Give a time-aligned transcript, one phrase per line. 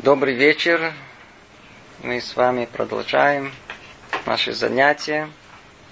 [0.00, 0.92] Добрый вечер.
[2.04, 3.52] Мы с вами продолжаем
[4.26, 5.28] наши занятия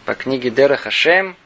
[0.04, 1.36] по книге Дера Хашем.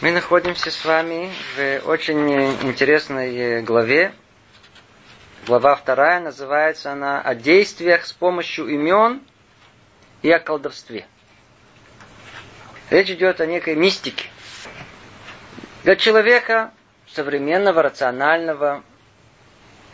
[0.00, 2.30] Мы находимся с вами в очень
[2.68, 4.14] интересной главе.
[5.48, 9.22] Глава вторая называется она «О действиях с помощью имен
[10.22, 11.04] и о колдовстве».
[12.90, 14.28] Речь идет о некой мистике.
[15.82, 16.72] Для человека
[17.08, 18.84] современного, рационального,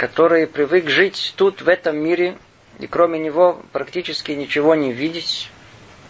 [0.01, 2.39] который привык жить тут, в этом мире,
[2.79, 5.50] и кроме него практически ничего не видеть,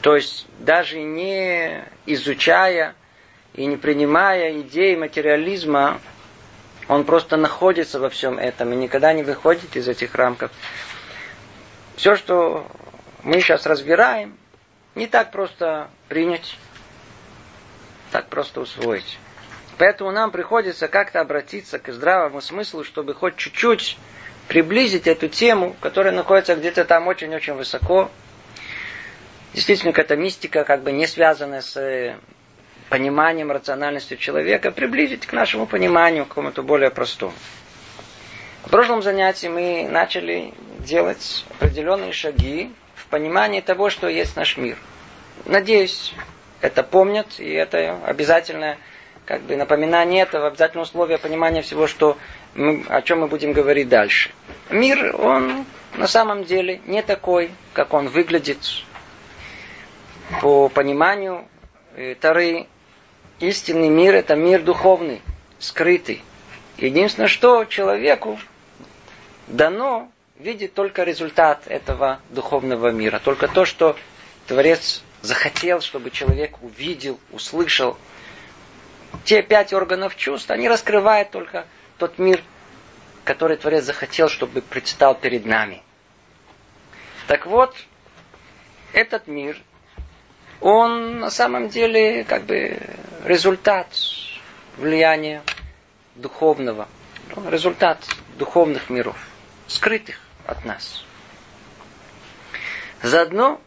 [0.01, 2.95] то есть даже не изучая
[3.55, 6.01] и не принимая идеи материализма,
[6.87, 10.53] он просто находится во всем этом и никогда не выходит из этих рамков.
[11.97, 12.69] Все, что
[13.25, 14.39] мы сейчас разбираем,
[14.95, 16.57] не так просто принять,
[18.13, 19.19] так просто усвоить.
[19.81, 23.97] Поэтому нам приходится как-то обратиться к здравому смыслу, чтобы хоть чуть-чуть
[24.47, 28.11] приблизить эту тему, которая находится где-то там очень-очень высоко.
[29.55, 32.17] Действительно, какая-то мистика, как бы не связанная с э,
[32.91, 37.33] пониманием рациональностью человека, приблизить к нашему пониманию, к какому-то более простому.
[38.67, 44.77] В прошлом занятии мы начали делать определенные шаги в понимании того, что есть наш мир.
[45.47, 46.13] Надеюсь,
[46.61, 48.77] это помнят, и это обязательное
[49.31, 52.19] как бы напоминание этого, обязательное условие понимания всего, что
[52.57, 54.33] мы, о чем мы будем говорить дальше.
[54.71, 58.59] Мир, он на самом деле не такой, как он выглядит
[60.41, 61.47] по пониманию
[61.95, 62.67] э, Тары.
[63.39, 65.23] Истинный мир– это мир духовный,
[65.61, 66.25] скрытый.
[66.77, 68.37] Единственное, что человеку
[69.47, 70.11] дано
[70.41, 73.21] видеть только результат этого духовного мира.
[73.23, 73.97] Только то, что
[74.49, 77.97] Творец захотел, чтобы человек увидел, услышал–
[79.25, 81.67] те пять органов чувств, они раскрывают только
[81.99, 82.43] тот мир,
[83.25, 85.83] который Творец захотел, чтобы предстал перед нами.
[87.27, 87.75] Так вот,
[88.93, 89.57] этот мир,
[90.61, 92.79] он на самом деле как бы
[93.25, 93.89] результат
[94.77, 95.43] влияния
[96.17, 96.89] духовного,
[97.49, 98.05] результат
[98.37, 99.17] духовных миров,
[99.69, 101.05] скрытых от нас.
[103.03, 103.61] Заодно,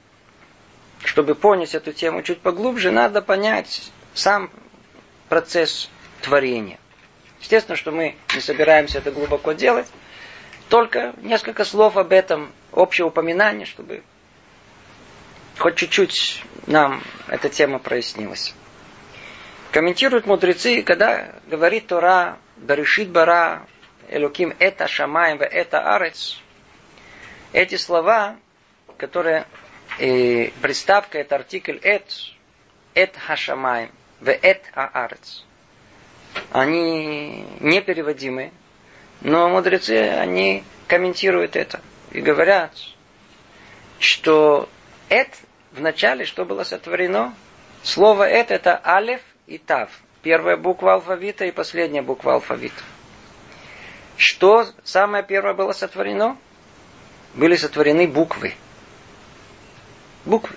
[1.03, 4.51] чтобы понять эту тему чуть поглубже, надо понять сам
[5.33, 5.89] процесс
[6.21, 6.77] творения.
[7.41, 9.87] Естественно, что мы не собираемся это глубоко делать,
[10.69, 14.03] только несколько слов об этом, общее упоминание, чтобы
[15.57, 18.53] хоть чуть-чуть нам эта тема прояснилась.
[19.71, 23.65] Комментируют мудрецы, когда говорит Тора, Баришит Бара,
[24.09, 26.39] Элуким это Шамаем, это Арец,
[27.53, 28.35] эти слова,
[28.99, 29.47] которые
[29.97, 32.05] э, приставка это артикль эт,
[32.93, 33.89] эт хашамаем,
[34.23, 35.43] Веэт аарец.
[36.51, 38.51] Они непереводимы,
[39.19, 42.71] но мудрецы, они комментируют это и говорят,
[43.99, 44.69] что
[45.09, 45.29] эт
[45.73, 47.33] в начале, что было сотворено,
[47.83, 49.89] слово эт это алеф и тав.
[50.21, 52.81] Первая буква алфавита и последняя буква алфавита.
[54.15, 56.37] Что самое первое было сотворено?
[57.33, 58.53] Были сотворены буквы.
[60.23, 60.55] Буквы.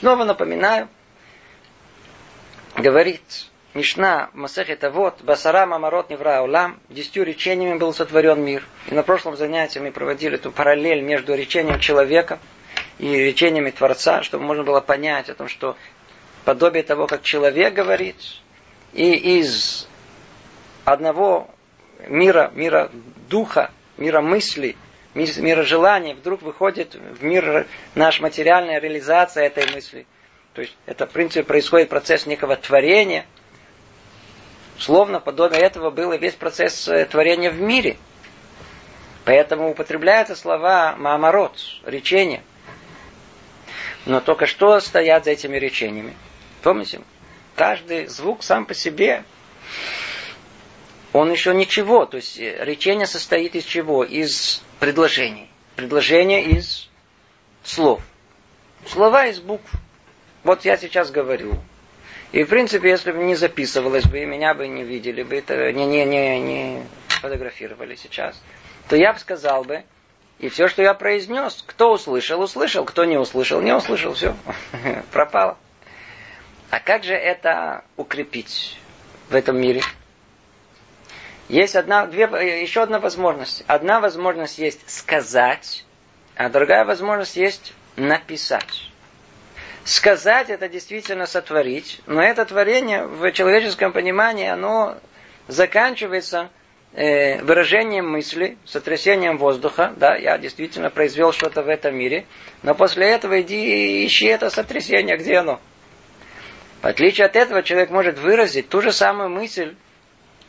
[0.00, 0.88] Снова напоминаю,
[2.76, 3.22] говорит
[3.74, 8.64] Мишна Масехет вот Басара Мамарот Невра Улам, десятью речениями был сотворен мир.
[8.90, 12.38] И на прошлом занятии мы проводили эту параллель между речением человека
[12.98, 15.76] и речениями Творца, чтобы можно было понять о том, что
[16.44, 18.16] подобие того, как человек говорит,
[18.92, 19.88] и из
[20.84, 21.48] одного
[22.06, 22.90] мира, мира
[23.30, 24.76] духа, мира мысли,
[25.14, 30.06] мира желаний, вдруг выходит в мир наш материальная реализация этой мысли–
[30.54, 33.24] то есть это, в принципе, происходит процесс некого творения.
[34.78, 37.96] Словно подобие этого был и весь процесс э, творения в мире.
[39.24, 42.42] Поэтому употребляются слова маамарот, речения.
[44.04, 46.14] Но только что стоят за этими речениями?
[46.62, 47.00] Помните?
[47.54, 49.24] Каждый звук сам по себе,
[51.12, 52.04] он еще ничего.
[52.04, 54.04] То есть э, речение состоит из чего?
[54.04, 55.48] Из предложений.
[55.76, 56.88] Предложение из
[57.62, 58.02] слов.
[58.86, 59.70] Слова из букв.
[60.44, 61.54] Вот я сейчас говорю.
[62.32, 65.72] И, в принципе, если бы не записывалось бы, и меня бы не видели бы, это
[65.72, 68.40] не, не, не, не фотографировали сейчас,
[68.88, 69.84] то я бы сказал бы,
[70.38, 74.34] и все, что я произнес, кто услышал, услышал, кто не услышал, не услышал, все,
[75.12, 75.58] пропало.
[76.70, 78.80] А как же это укрепить
[79.28, 79.82] в этом мире?
[81.48, 82.24] Есть одна, две,
[82.62, 83.62] еще одна возможность.
[83.66, 85.84] Одна возможность есть сказать,
[86.34, 88.91] а другая возможность есть написать.
[89.84, 94.96] Сказать это действительно сотворить, но это творение в человеческом понимании, оно
[95.48, 96.50] заканчивается
[96.92, 102.26] э, выражением мысли, сотрясением воздуха, да, я действительно произвел что-то в этом мире,
[102.62, 105.60] но после этого иди ищи это сотрясение, где оно.
[106.80, 109.74] В отличие от этого, человек может выразить ту же самую мысль,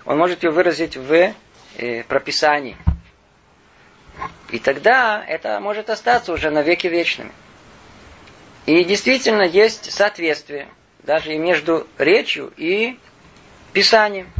[0.05, 1.33] он может ее выразить в
[1.77, 2.77] э, прописании.
[4.51, 7.31] И тогда это может остаться уже навеки вечными.
[8.65, 10.67] И действительно есть соответствие
[11.03, 12.97] даже и между речью и
[13.73, 14.31] писанием.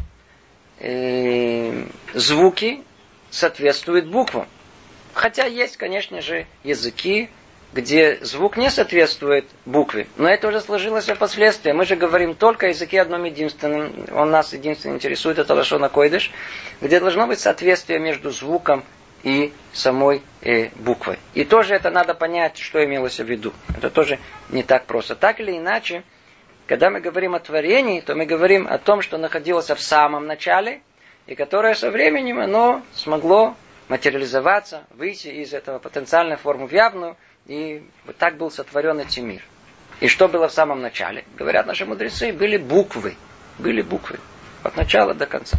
[0.79, 2.83] Э, звуки
[3.29, 4.47] соответствуют буквам.
[5.13, 7.29] Хотя есть, конечно же, языки,
[7.73, 10.07] где звук не соответствует букве.
[10.17, 11.71] Но это уже сложилось впоследствии.
[11.71, 14.05] Мы же говорим только о языке одном единственном.
[14.13, 16.31] Он нас единственно интересует, это Лашона Койдыш,
[16.81, 18.83] где должно быть соответствие между звуком
[19.23, 21.17] и самой э, буквой.
[21.33, 23.53] И тоже это надо понять, что имелось в виду.
[23.75, 25.15] Это тоже не так просто.
[25.15, 26.03] Так или иначе,
[26.67, 30.81] когда мы говорим о творении, то мы говорим о том, что находилось в самом начале,
[31.25, 33.55] и которое со временем оно смогло
[33.87, 37.15] материализоваться, выйти из этого потенциальной формы в явную,
[37.45, 39.41] и вот так был сотворен этот мир.
[39.99, 41.23] И что было в самом начале?
[41.37, 43.15] Говорят наши мудрецы, были буквы.
[43.59, 44.19] Были буквы.
[44.63, 45.57] От начала до конца.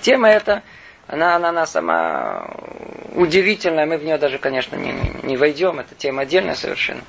[0.00, 0.62] Тема эта,
[1.08, 2.54] она, она, она сама
[3.14, 3.86] удивительная.
[3.86, 5.80] Мы в нее даже, конечно, не, не, не войдем.
[5.80, 7.02] Это тема отдельная совершенно.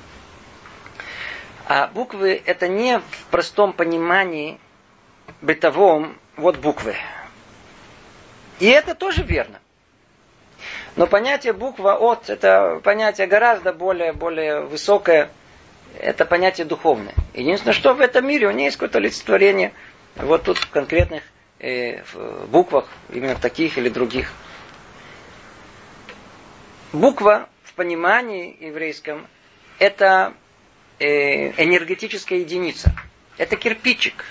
[1.66, 4.58] А буквы это не в простом понимании
[5.42, 6.96] бытовом, вот буквы.
[8.58, 9.60] И это тоже верно.
[10.96, 15.30] Но понятие буква от, это понятие гораздо более, более высокое,
[15.98, 17.14] это понятие духовное.
[17.34, 19.72] Единственное, что в этом мире у нее есть какое-то олицетворение
[20.16, 21.22] вот тут конкретных
[21.60, 24.32] э, в буквах, именно таких или других.
[26.92, 29.26] Буква в понимании еврейском
[29.78, 30.34] это
[30.98, 32.92] э, энергетическая единица.
[33.38, 34.24] Это кирпичик.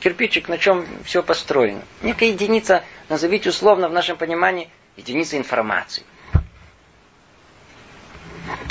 [0.00, 1.82] Кирпичик, на чем все построено.
[2.02, 6.04] Некая единица, назовите условно в нашем понимании, единица информации.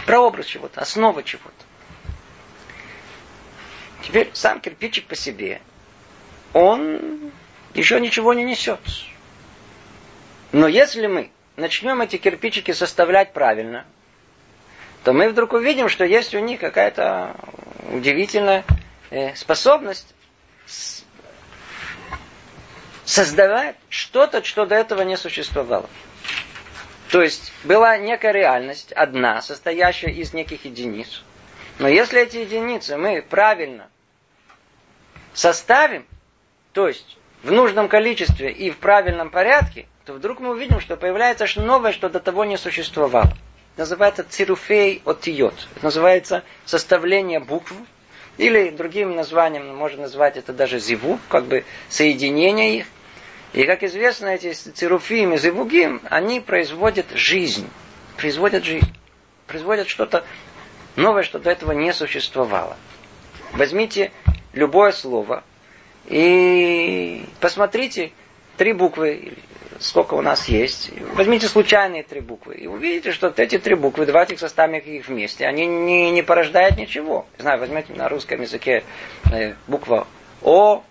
[0.06, 1.66] Прообраз чего-то, основа чего-то.
[4.04, 5.62] Теперь сам кирпичик по себе,
[6.54, 7.32] он
[7.76, 8.80] еще ничего не несет.
[10.52, 13.86] Но если мы начнем эти кирпичики составлять правильно,
[15.04, 17.36] то мы вдруг увидим, что есть у них какая-то
[17.92, 18.64] удивительная
[19.12, 20.16] э, способность
[23.04, 25.90] создавать что-то, что до этого не существовало.
[27.12, 31.24] То есть была некая реальность, одна, состоящая из неких единиц.
[31.78, 33.90] Но если эти единицы мы правильно
[35.34, 36.08] составим,
[36.74, 41.48] то есть в нужном количестве и в правильном порядке, то вдруг мы увидим, что появляется
[41.48, 43.34] что новое, что до того не существовало
[43.78, 45.68] называется цируфей отиот.
[45.76, 47.74] Это называется составление букв,
[48.38, 52.88] или другим названием можно назвать это даже зиву, как бы соединение их.
[53.54, 57.70] И, как известно, эти цируфим и зивугим, они производят жизнь.
[58.18, 58.94] Производят жизнь.
[59.48, 60.26] Производят что-то
[60.96, 62.76] новое, что до этого не существовало.
[63.54, 64.12] Возьмите
[64.54, 65.44] любое слово
[66.08, 68.12] и посмотрите
[68.58, 69.34] три буквы
[69.80, 70.92] сколько у нас есть.
[71.14, 72.56] Возьмите случайные три буквы.
[72.56, 75.46] И увидите, что вот эти три буквы, давайте их составим их вместе.
[75.46, 77.26] Они не, не порождают ничего.
[77.38, 78.84] Знаю, возьмите на русском языке
[79.32, 80.08] э, буква
[80.42, 80.84] О,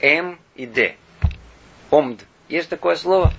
[0.00, 0.96] М и Д.
[1.90, 2.20] Омд.
[2.48, 3.32] Есть такое слово?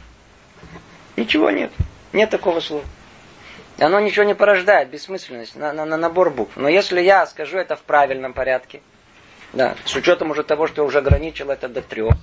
[1.16, 1.72] Ничего нет.
[2.13, 2.84] Нет такого слова.
[3.78, 6.57] Оно ничего не порождает, бессмысленность, на, на, на набор букв.
[6.57, 8.81] Но если я скажу это в правильном порядке,
[9.53, 12.15] да, с учетом уже того, что я уже ограничил это до трех,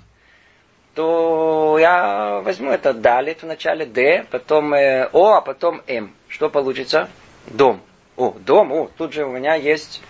[0.94, 6.14] то я возьму это далит в начале Д, потом э, О, а потом М.
[6.28, 7.10] Что получится?
[7.46, 7.82] Дом.
[8.16, 10.00] О, дом, о, тут же у меня есть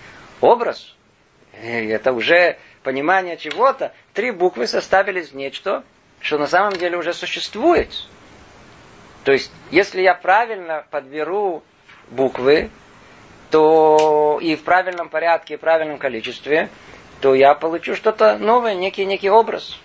[0.41, 0.95] образ.
[1.61, 3.93] И это уже понимание чего-то.
[4.15, 5.83] Три буквы составились в нечто,
[6.21, 7.91] что на самом деле уже существует.
[9.25, 11.65] То есть, если я правильно подберу
[12.11, 12.71] буквы,
[13.51, 16.69] то и в правильном порядке, и в правильном количестве,
[17.21, 19.79] то я получу что-то новое, некий, некий образ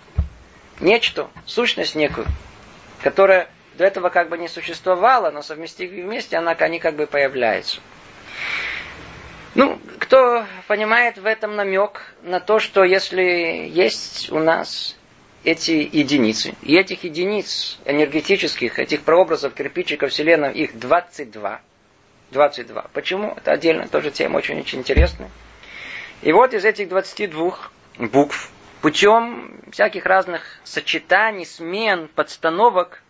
[0.82, 2.26] нечто, сущность некую,
[3.02, 3.48] которая
[3.78, 7.80] до этого как бы не существовала, но совместив вместе, она, они как бы появляются.
[9.54, 13.22] Ну, кто понимает в этом намек на то, что если
[13.68, 14.96] есть у нас
[15.44, 21.60] эти единицы, и этих единиц энергетических, этих прообразов кирпичиков Вселенной, их 22.
[22.30, 22.86] 22.
[22.94, 23.34] Почему?
[23.36, 25.30] Это отдельно тоже тема очень-очень интересная.
[26.22, 27.58] И вот из этих 22
[27.98, 28.50] букв
[28.80, 33.02] путем всяких разных сочетаний, смен, подстановок,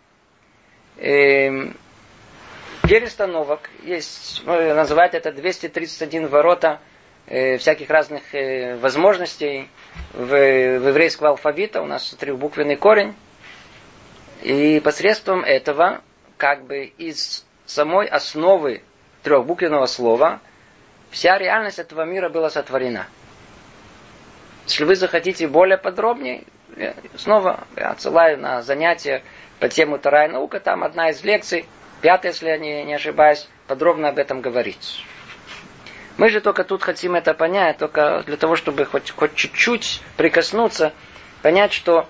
[0.97, 1.73] э,
[2.83, 3.69] перестановок.
[3.83, 6.81] Есть, ну, называть это 231 ворота
[7.27, 9.69] э, всяких разных э, возможностей
[10.15, 11.83] в, в еврейского алфавита.
[11.83, 13.15] У нас трехбуквенный корень.
[14.41, 16.01] И посредством этого,
[16.39, 18.83] как бы из самой основы
[19.23, 20.41] трехбуквенного слова,
[21.13, 23.07] вся реальность этого мира была сотворена.
[24.67, 26.45] Если вы захотите более подробнее,
[27.17, 29.23] снова я отсылаю на занятия
[29.61, 31.67] по тему Вторая наука, там одна из лекций,
[32.01, 35.01] пятая, если я не, не ошибаюсь, подробно об этом говорится.
[36.17, 40.93] Мы же только тут хотим это понять, только для того, чтобы хоть, хоть чуть-чуть прикоснуться,
[41.43, 42.09] понять, что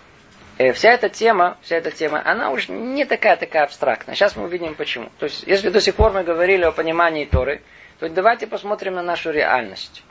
[0.58, 4.14] э, вся эта тема, вся эта тема, она уже не такая такая абстрактная.
[4.14, 5.10] Сейчас мы увидим почему.
[5.18, 7.62] То есть, если до сих пор мы говорили о понимании Торы,
[8.02, 10.02] то давайте посмотрим на нашу реальность.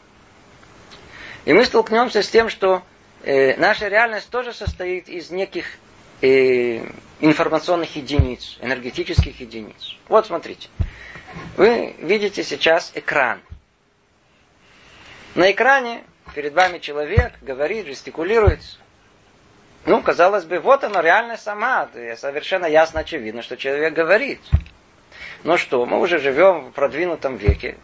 [1.44, 2.84] И мы столкнемся с тем, что
[3.22, 5.66] э, наша реальность тоже состоит из неких
[6.22, 6.86] э,
[7.20, 9.98] информационных единиц, энергетических единиц.
[10.08, 10.70] Вот смотрите.
[11.58, 13.42] Вы видите сейчас экран.
[15.36, 18.62] На экране перед вами человек говорит, жестикулирует.
[19.86, 21.90] Ну, казалось бы, вот она реальность сама.
[22.16, 24.40] Совершенно ясно, очевидно, что человек говорит.
[25.44, 27.78] Но что, мы уже живем в продвинутом веке,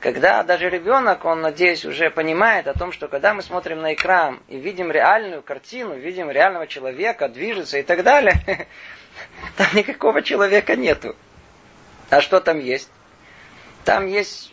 [0.00, 4.40] когда даже ребенок, он, надеюсь, уже понимает о том, что когда мы смотрим на экран
[4.48, 8.34] и видим реальную картину, видим реального человека, движется и так далее,
[9.56, 11.16] там никакого человека нету.
[12.10, 12.90] А что там есть?
[13.84, 14.52] Там есть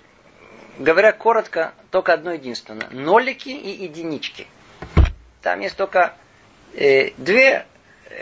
[0.77, 2.89] говоря коротко, только одно единственное.
[2.91, 4.47] Нолики и единички.
[5.41, 6.13] Там есть только
[6.73, 7.65] э, две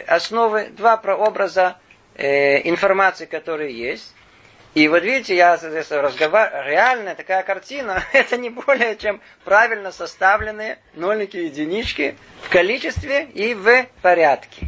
[0.07, 1.77] основы, два прообраза
[2.15, 4.13] э, информации, которые есть.
[4.73, 11.37] И вот видите, я разговариваю, реальная такая картина, это не более чем правильно составленные нолики
[11.37, 14.67] и единички в количестве и в порядке.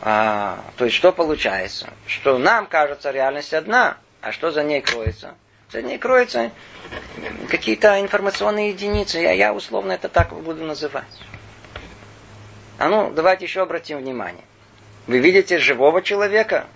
[0.00, 1.88] А, то есть что получается?
[2.06, 5.34] Что нам кажется реальность одна, а что за ней кроется?
[5.72, 6.52] За ней кроются
[7.50, 9.18] какие-то информационные единицы.
[9.18, 11.04] Я, я условно это так буду называть.
[12.78, 14.44] А ну, давайте еще обратим внимание.
[15.06, 16.66] Вы видите живого человека?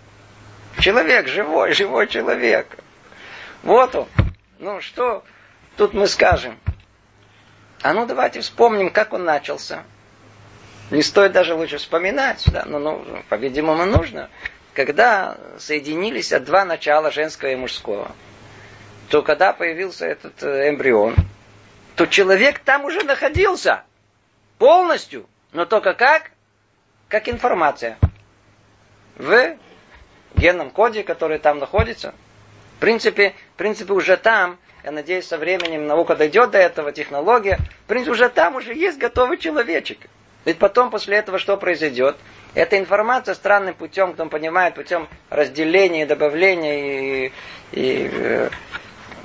[0.80, 2.66] Человек живой, живой человек.
[3.62, 4.08] Вот он.
[4.58, 5.24] Ну что
[5.76, 6.58] тут мы скажем?
[7.82, 9.84] А ну давайте вспомним, как он начался.
[10.90, 14.30] Не стоит даже лучше вспоминать, да, но, ну, по-видимому, нужно
[14.78, 18.12] когда соединились от два начала женского и мужского,
[19.08, 21.16] то когда появился этот э, эмбрион,
[21.96, 23.82] то человек там уже находился
[24.56, 26.30] полностью, но только как?
[27.08, 27.98] Как информация.
[29.16, 29.56] В
[30.38, 32.14] генном коде, который там находится.
[32.76, 37.58] В принципе, в принципе уже там, я надеюсь, со временем наука дойдет до этого, технология,
[37.84, 39.98] в принципе, уже там уже есть готовый человечек.
[40.44, 42.16] Ведь потом после этого что произойдет?
[42.54, 47.32] Эта информация странным путем, кто понимает, путем разделения, добавления и,
[47.72, 48.50] и э,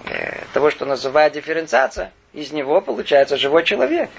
[0.06, 4.10] э, того, что называют дифференциация, из него получается живой человек.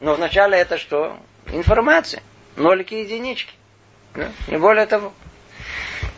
[0.00, 1.16] Но вначале это что?
[1.52, 2.22] Информация.
[2.56, 3.52] Нолики и единички.
[4.14, 4.30] Да?
[4.48, 5.12] Не более того.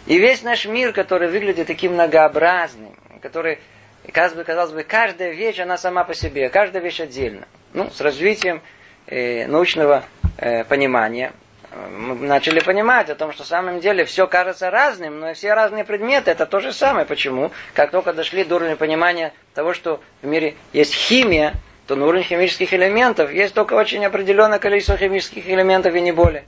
[0.08, 3.58] И весь наш мир, который выглядит таким многообразным, который,
[4.10, 7.46] казалось бы, казалось бы, каждая вещь, она сама по себе, каждая вещь отдельно.
[7.74, 8.62] Ну, с развитием
[9.06, 10.02] э, научного
[10.38, 11.32] э, понимания,
[11.90, 15.84] мы начали понимать о том, что в самом деле все кажется разным, но все разные
[15.84, 17.04] предметы это то же самое.
[17.04, 17.50] Почему?
[17.74, 21.52] Как только дошли до уровня понимания того, что в мире есть химия,
[21.86, 26.46] то на уровне химических элементов есть только очень определенное количество химических элементов и не более.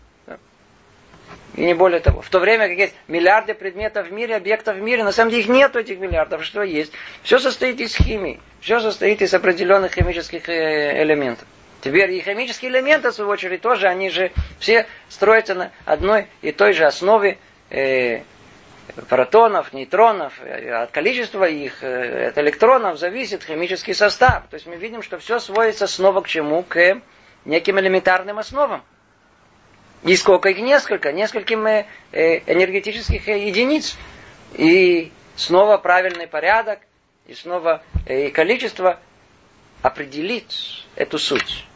[1.57, 2.23] И не более того.
[2.23, 5.43] В то время как есть миллиарды предметов в мире, объектов в мире, на самом деле
[5.43, 6.45] их нет этих миллиардов.
[6.45, 6.93] Что есть?
[7.23, 8.41] Все состоит из химии.
[8.61, 11.47] Все состоит из определенных химических э, элементов.
[11.81, 16.53] Теперь и химические элементы, в свою очередь, тоже, они же все строятся на одной и
[16.53, 17.39] той же основе
[17.71, 18.21] э,
[19.09, 24.45] протонов, нейтронов, э, от количества их, э, от электронов зависит химический состав.
[24.51, 26.63] То есть мы видим, что все сводится снова к чему?
[26.63, 27.01] К
[27.45, 28.83] неким элементарным основам.
[30.03, 30.59] И сколько их?
[30.59, 31.13] Несколько.
[31.13, 33.97] Нескольким э, энергетических единиц.
[34.55, 36.81] И снова правильный порядок,
[37.27, 38.99] и снова э, количество
[39.83, 40.53] определит
[40.97, 41.67] эту суть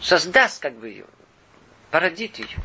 [0.00, 1.04] создаст как бы ее,
[1.90, 2.58] породит ее.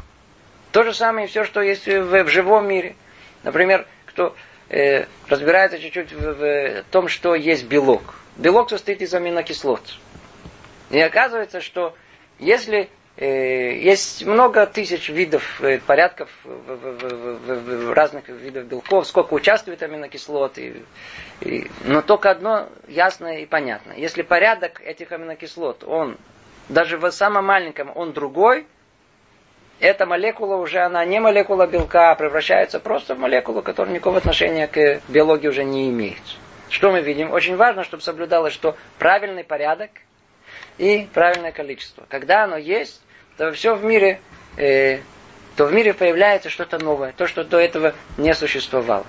[0.71, 2.95] То же самое все, что есть в, в живом мире.
[3.43, 4.35] Например, кто
[4.69, 8.15] э, разбирается чуть-чуть в, в том, что есть белок.
[8.37, 9.81] Белок состоит из аминокислот.
[10.89, 11.95] И оказывается, что
[12.39, 16.29] если э, есть много тысяч видов, э, порядков
[17.93, 20.83] разных видов белков, сколько участвует аминокислот, и,
[21.41, 23.93] и, но только одно ясно и понятно.
[23.93, 26.17] Если порядок этих аминокислот, он
[26.69, 28.65] даже в самом маленьком он другой,
[29.79, 34.67] эта молекула уже, она не молекула белка, а превращается просто в молекулу, которая никакого отношения
[34.67, 36.21] к биологии уже не имеет.
[36.69, 37.31] Что мы видим?
[37.31, 39.91] Очень важно, чтобы соблюдалось, что правильный порядок
[40.77, 42.05] и правильное количество.
[42.09, 43.01] Когда оно есть,
[43.37, 44.19] то все в мире
[44.57, 44.99] э,
[45.55, 49.05] то в мире появляется что-то новое, то, что до этого не существовало.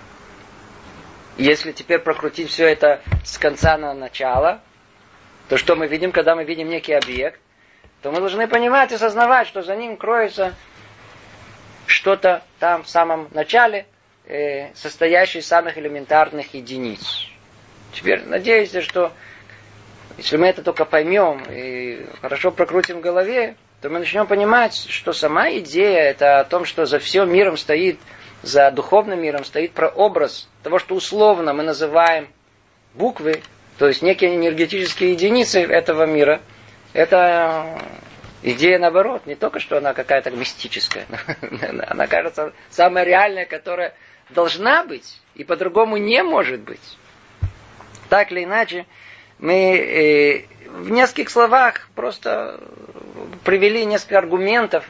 [1.37, 4.61] Если теперь прокрутить все это с конца на начало,
[5.49, 7.41] то что мы видим, когда мы видим некий объект,
[8.03, 10.55] то мы должны понимать и осознавать, что за ним кроется
[11.87, 13.87] что-то там в самом начале,
[14.27, 17.27] э, состоящее из самых элементарных единиц.
[17.93, 19.13] Теперь надеюсь, что
[20.17, 25.13] если мы это только поймем и хорошо прокрутим в голове, то мы начнем понимать, что
[25.13, 27.99] сама идея это о том, что за всем миром стоит,
[28.43, 32.29] за духовным миром стоит прообраз того, что условно мы называем
[32.95, 33.43] буквы,
[33.79, 36.41] то есть некие энергетические единицы этого мира.
[36.93, 37.79] Это
[38.43, 41.07] идея наоборот, не только что она какая-то мистическая,
[41.89, 43.95] она кажется самая реальная, которая
[44.31, 46.97] должна быть и по-другому не может быть.
[48.09, 48.87] Так или иначе,
[49.45, 50.45] мы э,
[50.79, 52.61] в нескольких словах просто
[53.45, 54.87] привели несколько аргументов,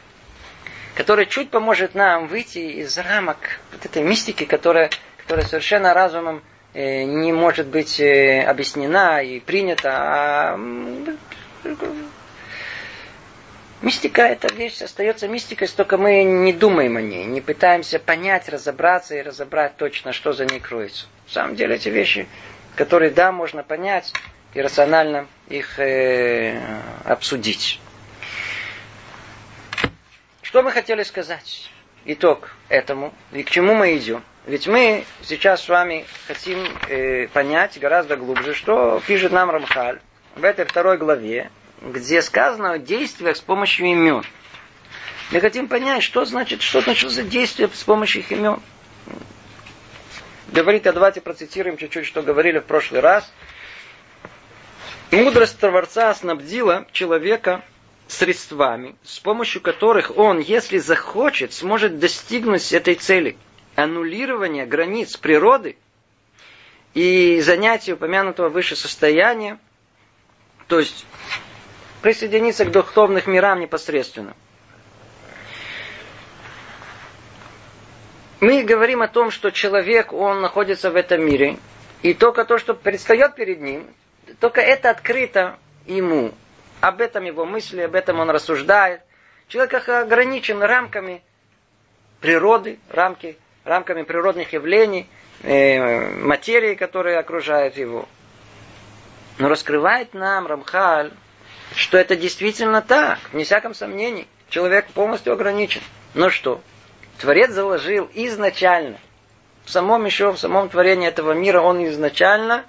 [0.94, 6.40] которые чуть поможет нам выйти из рамок вот этой мистики, которая, которая совершенно разумом
[6.73, 9.90] э, не может быть э, объяснена и принята.
[9.92, 10.56] А
[13.82, 19.16] мистика это вещь остается мистикой, только мы не думаем о ней, не пытаемся понять, разобраться
[19.16, 21.06] и разобрать точно, что за ней кроется.
[21.26, 22.28] В самом деле эти вещи,
[22.76, 24.12] которые да, можно понять,
[24.54, 26.61] и рационально их э,
[27.04, 27.80] обсудить.
[30.42, 31.70] Что мы хотели сказать?
[32.04, 33.12] Итог этому.
[33.32, 34.23] И к чему мы идем?
[34.46, 40.00] Ведь мы сейчас с вами хотим э, понять гораздо глубже, что пишет нам Рамхаль
[40.37, 41.50] в этой второй главе,
[41.82, 44.23] где сказано о действиях с помощью имен.
[45.32, 48.61] Мы хотим понять, что значит, что значит за действие с помощью их имен.
[50.49, 53.32] Говорит, а давайте процитируем чуть-чуть, что говорили в прошлый раз–
[55.14, 57.62] Мудрость Творца снабдила человека
[58.09, 63.37] средствами, с помощью которых он, если захочет, сможет достигнуть этой цели.
[63.76, 65.76] Аннулирования границ природы
[66.94, 69.60] и занятия упомянутого выше состояния,
[70.67, 71.06] то есть
[72.02, 74.34] присоединиться к духовных мирам непосредственно.
[78.41, 81.58] Мы говорим о том, что человек, он находится в этом мире,
[82.02, 83.86] и только то, что предстает перед ним,
[84.40, 86.32] только это открыто ему.
[86.80, 89.00] Об этом его мысли, об этом он рассуждает.
[89.49, 91.23] Человек ограничен рамками
[92.20, 95.08] природы, рамки, рамками природных явлений,
[95.42, 98.08] э, материи, которые окружают его.
[99.38, 101.12] Но раскрывает нам Рамхаль,
[101.75, 104.26] что это действительно так, вне всяком сомнении.
[104.49, 105.80] Человек полностью ограничен.
[106.14, 106.60] Но что?
[107.18, 108.99] Творец заложил изначально,
[109.64, 112.64] в самом еще, в самом творении этого мира, он изначально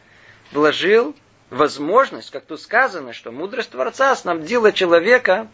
[0.52, 1.16] вложил
[1.50, 5.48] возможность, как тут сказано, что мудрость Творца снабдила человека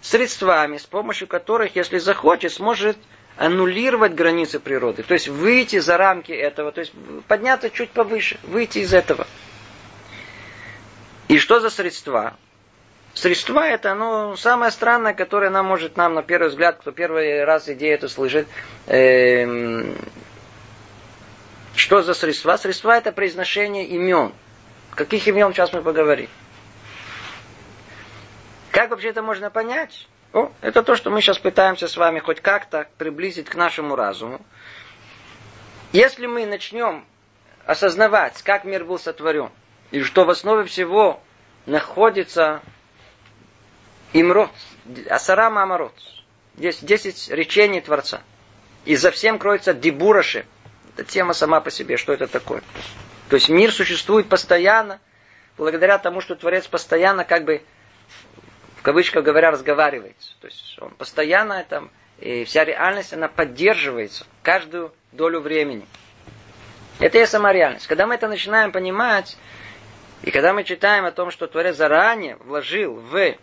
[0.00, 2.96] средствами, с помощью которых, если захочет, сможет
[3.36, 6.92] аннулировать границы природы, то есть выйти за рамки этого, то есть
[7.28, 9.26] подняться чуть повыше, выйти из этого.
[11.28, 12.36] И что за средства?
[13.12, 17.68] Средства это ну, самое странное, которое нам может, нам на первый взгляд, кто первый раз
[17.68, 18.46] идею эту слышит,
[18.86, 19.94] э,
[21.74, 22.56] что за средства?
[22.56, 24.32] Средства это произношение имен–
[24.96, 26.30] Каких имен сейчас мы поговорим?
[28.72, 30.08] Как вообще это можно понять?
[30.32, 34.40] О, это то, что мы сейчас пытаемся с вами хоть как-то приблизить к нашему разуму.
[35.92, 37.04] Если мы начнем
[37.66, 39.50] осознавать, как мир был сотворен,
[39.90, 41.20] и что в основе всего
[41.66, 42.62] находится
[44.14, 44.50] имрот,
[45.10, 45.94] асарама амарот,
[46.56, 48.22] здесь 10 речений Творца.
[48.86, 50.46] И за всем кроется дебураши.
[50.94, 52.62] Это тема сама по себе, что это такое.
[53.28, 55.00] То есть мир существует постоянно,
[55.56, 57.62] благодаря тому, что Творец постоянно, как бы,
[58.76, 60.16] в кавычках говоря, разговаривает.
[60.40, 65.86] То есть он постоянно, там, и вся реальность, она поддерживается каждую долю времени.
[66.98, 67.86] Это и сама реальность.
[67.88, 69.36] Когда мы это начинаем понимать,
[70.22, 73.34] и когда мы читаем о том, что Творец заранее вложил в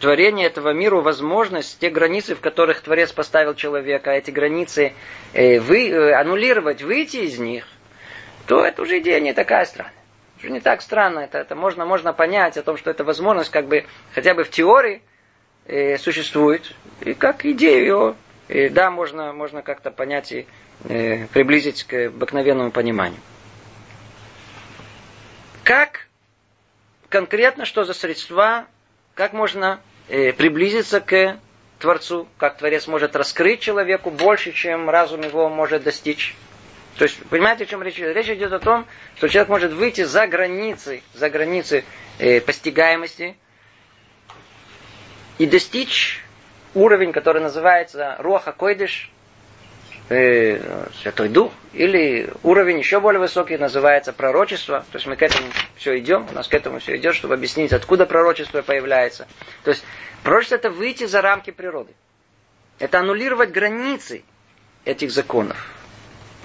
[0.00, 4.94] творение этого мира возможность, те границы, в которых Творец поставил человека, эти границы
[5.32, 7.66] э, вы, э, аннулировать, выйти из них,
[8.48, 9.92] то это уже идея не такая странная.
[10.38, 11.20] Уже не так странно.
[11.20, 13.84] Это, это можно, можно понять о том, что эта возможность как бы
[14.14, 15.02] хотя бы в теории
[15.66, 16.74] э, существует.
[17.02, 18.14] И как идею ее,
[18.48, 20.46] э, да, можно, можно как-то понять и
[20.84, 23.20] э, приблизить к обыкновенному пониманию.
[25.62, 26.06] Как
[27.10, 28.64] конкретно, что за средства,
[29.14, 31.36] как можно э, приблизиться к
[31.80, 36.34] Творцу, как Творец может раскрыть человеку больше, чем разум его может достичь.
[36.98, 38.14] То есть, понимаете, о чем речь идет?
[38.16, 38.84] Речь идет о том,
[39.16, 41.84] что человек может выйти за границы, за границы
[42.18, 43.36] э, постигаемости
[45.38, 46.24] и достичь
[46.74, 49.12] уровень, который называется Руаха Койдыш,
[50.08, 54.80] э, Святой Дух, или уровень еще более высокий называется пророчество.
[54.90, 57.72] То есть мы к этому все идем, у нас к этому все идет, чтобы объяснить,
[57.72, 59.28] откуда пророчество появляется.
[59.62, 59.84] То есть
[60.24, 61.92] пророчество это выйти за рамки природы.
[62.80, 64.24] Это аннулировать границы
[64.84, 65.77] этих законов.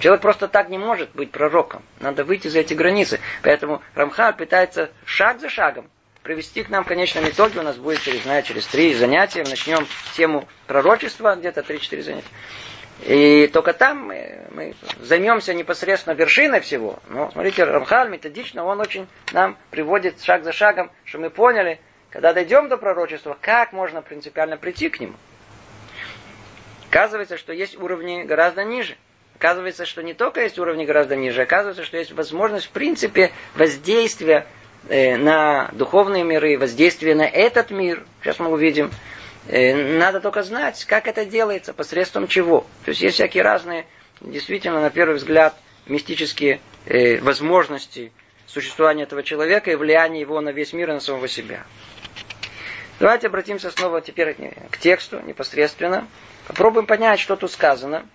[0.04, 1.82] Человек просто так не может быть пророком.
[1.98, 3.20] Надо выйти за эти границы.
[3.42, 5.88] Поэтому Рамхар пытается шаг за шагом
[6.22, 7.60] привести к нам в конечном итоге.
[7.60, 9.44] У нас будет, через, знаю, через три занятия.
[9.48, 12.28] Начнем тему пророчества, где-то три-четыре занятия.
[13.06, 16.98] И только там мы, мы займемся непосредственно вершиной всего.
[17.08, 22.34] Но смотрите, Рамхаль методично, он очень нам приводит шаг за шагом, что мы поняли, когда
[22.34, 25.14] дойдем до пророчества, как можно принципиально прийти к нему.
[26.90, 28.98] Оказывается, что есть уровни гораздо ниже.
[29.36, 34.46] Оказывается, что не только есть уровни гораздо ниже, оказывается, что есть возможность, в принципе, воздействия
[34.88, 38.04] э, на духовные миры, воздействия на этот мир.
[38.22, 38.90] Сейчас мы увидим.
[39.48, 42.60] Э, надо только знать, как это делается, посредством чего.
[42.84, 43.86] То есть есть всякие разные,
[44.20, 45.54] действительно, на первый взгляд,
[45.86, 48.12] мистические э, возможности
[48.46, 51.64] существования этого человека и влияния его на весь мир и на самого себя.
[53.00, 54.36] Давайте обратимся снова теперь
[54.70, 56.06] к тексту непосредственно.
[56.46, 58.06] Попробуем понять, что тут сказано.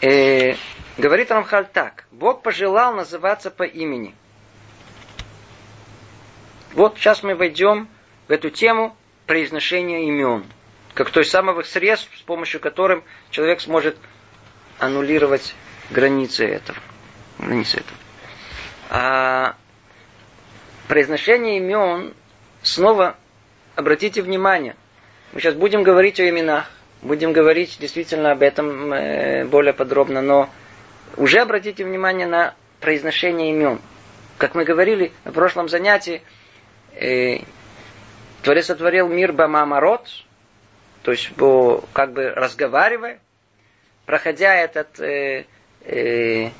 [0.00, 0.54] Э,
[0.98, 2.04] говорит Рамхаль так.
[2.10, 4.14] Бог пожелал называться по имени.
[6.72, 7.88] Вот сейчас мы войдем
[8.28, 10.44] в эту тему произношения имен.
[10.94, 13.96] Как то из самых средств, с помощью которым человек сможет
[14.78, 15.54] аннулировать
[15.90, 16.78] границы этого.
[17.38, 17.98] Границы этого.
[18.90, 19.56] А
[20.88, 22.14] произношение имен,
[22.62, 23.16] снова
[23.74, 24.76] обратите внимание,
[25.32, 26.70] мы сейчас будем говорить о именах,
[27.04, 30.50] будем говорить действительно об этом э, более подробно, но
[31.16, 33.80] уже обратите внимание на произношение имен.
[34.38, 36.22] Как мы говорили в прошлом занятии,
[36.94, 37.38] э,
[38.42, 40.08] Творец сотворил мир Бамамарот,
[41.02, 41.30] то есть
[41.92, 43.20] как бы разговаривая,
[44.06, 45.44] проходя этот, э,
[45.84, 46.50] э,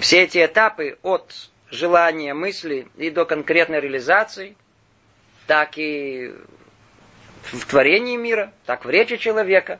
[0.00, 1.34] все эти этапы от
[1.70, 4.56] желания, мысли и до конкретной реализации,
[5.46, 6.32] так и
[7.42, 9.78] в творении мира, так в речи человека.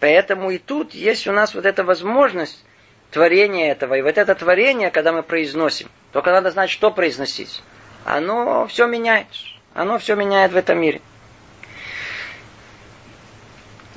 [0.00, 2.64] Поэтому и тут есть у нас вот эта возможность
[3.10, 3.94] творения этого.
[3.94, 7.62] И вот это творение, когда мы произносим, только надо знать, что произносить.
[8.04, 9.28] Оно все меняет.
[9.74, 11.00] Оно все меняет в этом мире.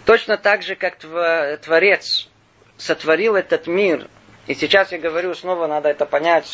[0.05, 2.29] Точно так же, как Творец
[2.77, 4.07] сотворил этот мир,
[4.45, 6.45] и сейчас я говорю снова, надо это понять,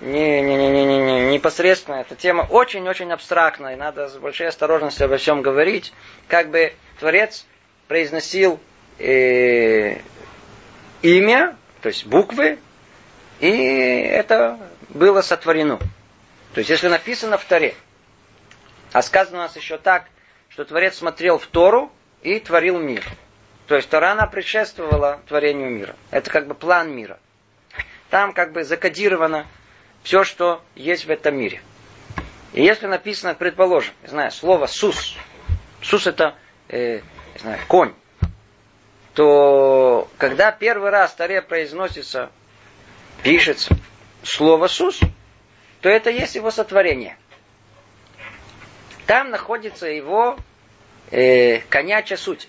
[0.00, 1.96] не, не, не, не, не, не, непосредственно.
[1.96, 5.92] Эта тема очень-очень абстрактная, и надо с большой осторожностью обо всем говорить.
[6.28, 7.46] Как бы Творец
[7.88, 8.60] произносил
[8.98, 9.98] э,
[11.02, 12.58] имя, то есть буквы,
[13.40, 14.58] и это
[14.88, 15.78] было сотворено.
[16.54, 17.74] То есть, если написано в Торе,
[18.92, 20.06] а сказано у нас еще так,
[20.48, 23.04] что Творец смотрел в Тору и творил мир.
[23.66, 25.94] То есть Тора, она предшествовала творению мира.
[26.10, 27.18] Это как бы план мира.
[28.08, 29.46] Там как бы закодировано
[30.02, 31.60] все, что есть в этом мире.
[32.52, 35.16] И если написано, предположим, не знаю, слово «сус»,
[35.82, 36.34] «сус» это,
[36.68, 37.00] э,
[37.34, 37.94] не знаю, конь,
[39.14, 42.30] то когда первый раз в Таре произносится,
[43.22, 43.76] пишется
[44.22, 45.00] слово «сус»,
[45.80, 47.16] то это есть его сотворение.
[49.06, 50.36] Там находится его
[51.10, 52.48] э, конячья суть.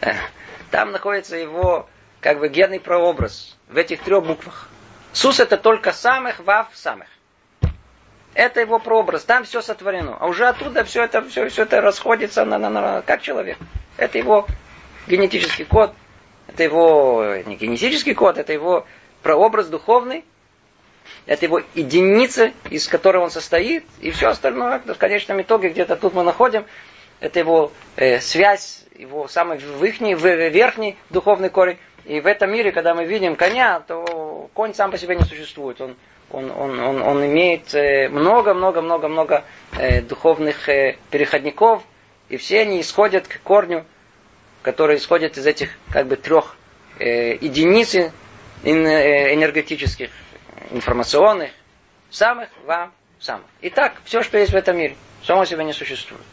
[0.70, 1.88] Там находится его
[2.20, 4.68] как бы генный прообраз в этих трех буквах.
[5.16, 7.08] Сус это только самых, вав самых.
[8.34, 10.14] Это его прообраз, там все сотворено.
[10.20, 13.56] А уже оттуда все это, все, все это расходится на, на, на, как человек.
[13.96, 14.46] Это его
[15.06, 15.94] генетический код,
[16.48, 18.86] это его не генетический код, это его
[19.22, 20.22] прообраз духовный,
[21.24, 26.12] это его единица, из которой он состоит, и все остальное, в конечном итоге, где-то тут
[26.12, 26.66] мы находим,
[27.20, 31.78] это его э, связь, его самый верхний, верхний духовный корень.
[32.04, 34.04] И в этом мире, когда мы видим коня, то
[34.52, 35.80] конь сам по себе не существует.
[35.80, 35.96] Он,
[36.30, 37.72] он, он, он, он имеет
[38.10, 41.82] много-много-много-много э, э, духовных э, переходников,
[42.28, 43.84] и все они исходят к корню,
[44.62, 46.56] который исходит из этих как бы трех
[46.98, 47.94] единиц
[48.64, 50.10] энергетических,
[50.70, 51.50] информационных,
[52.10, 53.44] самых вам самых.
[53.60, 56.24] Итак, все, что есть в этом мире, само себе не существует.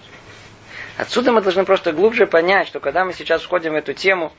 [0.97, 4.31] Отсюда мы должны просто глубже понять, что когда мы сейчас входим в эту тему,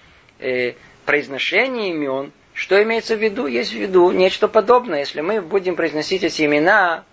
[1.04, 3.46] произношении имен, что имеется в виду?
[3.46, 5.00] Есть в виду нечто подобное.
[5.00, 7.04] Если мы будем произносить эти имена,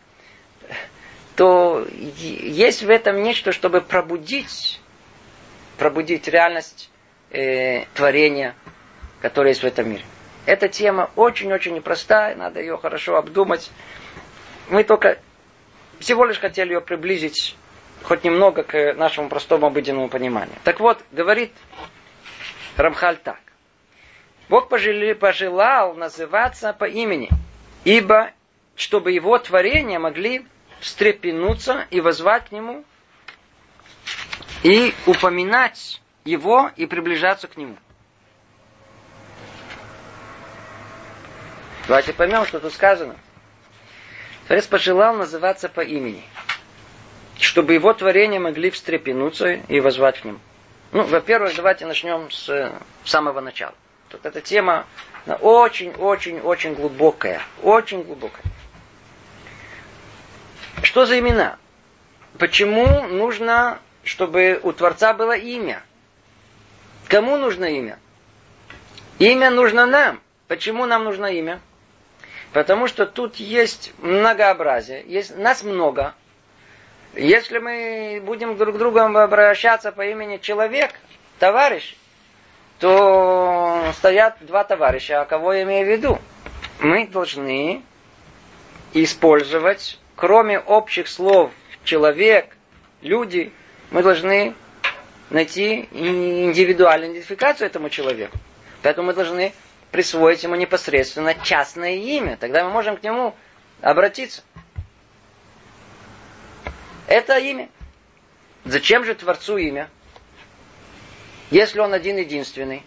[1.35, 4.79] то есть в этом нечто, чтобы пробудить,
[5.77, 6.91] пробудить реальность
[7.31, 8.53] э, творения,
[9.21, 10.03] которое есть в этом мире.
[10.45, 13.71] Эта тема очень-очень непростая, надо ее хорошо обдумать.
[14.69, 15.17] Мы только
[15.99, 17.55] всего лишь хотели ее приблизить
[18.03, 20.55] хоть немного к нашему простому обыденному пониманию.
[20.63, 21.51] Так вот, говорит
[22.77, 23.39] Рамхаль так.
[24.51, 27.29] Бог пожелал называться по имени,
[27.85, 28.31] ибо
[28.75, 30.45] чтобы его творения могли
[30.81, 32.83] встрепенуться и возвать к нему,
[34.63, 37.77] и упоминать его и приближаться к нему.
[41.87, 43.15] Давайте поймем, что тут сказано.
[44.47, 46.25] Творец пожелал называться по имени,
[47.39, 50.39] чтобы его творения могли встрепенуться и возвать к нему.
[50.91, 52.73] Ну, во-первых, давайте начнем с
[53.05, 53.75] самого начала.
[54.11, 54.85] Тут эта тема
[55.25, 57.41] очень-очень-очень глубокая.
[57.63, 58.43] Очень глубокая.
[60.83, 61.57] Что за имена?
[62.37, 65.81] Почему нужно, чтобы у Творца было имя?
[67.07, 67.99] Кому нужно имя?
[69.17, 70.19] Имя нужно нам.
[70.47, 71.61] Почему нам нужно имя?
[72.51, 76.13] Потому что тут есть многообразие, есть нас много.
[77.13, 80.91] Если мы будем друг к другу обращаться по имени человек,
[81.39, 81.95] товарищ,
[82.81, 86.19] то стоят два товарища, а кого я имею в виду?
[86.79, 87.83] Мы должны
[88.93, 91.51] использовать, кроме общих слов
[91.83, 92.57] человек,
[93.01, 93.53] люди,
[93.91, 94.55] мы должны
[95.29, 98.35] найти индивидуальную идентификацию этому человеку.
[98.81, 99.53] Поэтому мы должны
[99.91, 102.35] присвоить ему непосредственно частное имя.
[102.35, 103.35] Тогда мы можем к нему
[103.81, 104.41] обратиться.
[107.05, 107.69] Это имя.
[108.65, 109.87] Зачем же Творцу имя?
[111.51, 112.83] Если он один единственный.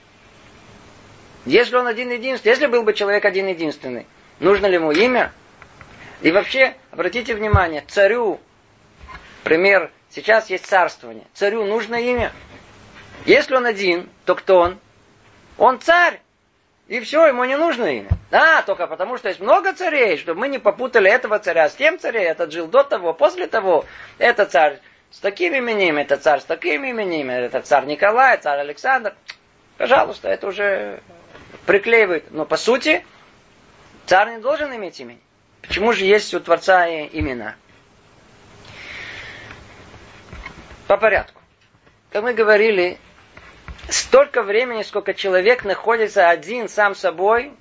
[1.45, 4.07] Если он один единственный, если был бы человек один единственный,
[4.41, 5.33] нужно ли ему имя?
[6.23, 8.41] И вообще, обратите внимание, царю,
[9.43, 12.33] пример, сейчас есть царствование, царю нужно имя.
[13.27, 14.79] Если он один, то кто он?
[15.59, 16.21] Он царь.
[16.89, 18.11] И все, ему не нужно имя.
[18.31, 21.99] Да, только потому, что есть много царей, чтобы мы не попутали этого царя с тем
[21.99, 22.23] царем.
[22.23, 23.85] Этот жил до того, после того.
[24.19, 24.81] Это царь
[25.15, 29.15] с таким именем, это царь с таким именем, это царь Николай, царь Александр.
[29.79, 31.01] Пожалуйста, это уже
[31.67, 32.33] приклеивает.
[32.33, 33.07] Но по сути,
[34.07, 35.21] царь не должен иметь имени.
[35.63, 37.55] Почему же есть у Творца имена?
[40.89, 41.41] По порядку.
[42.11, 42.99] Как мы говорили,
[43.89, 47.53] столько времени, сколько человек находится один сам собой,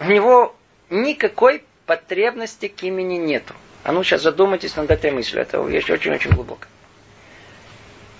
[0.00, 0.56] у него
[0.88, 3.52] никакой потребности к имени нету.
[3.84, 5.42] А ну сейчас задумайтесь над этой мыслью.
[5.42, 6.64] Это вещь очень-очень глубоко.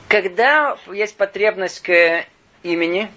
[0.08, 2.24] Когда есть потребность к
[2.62, 3.10] имени,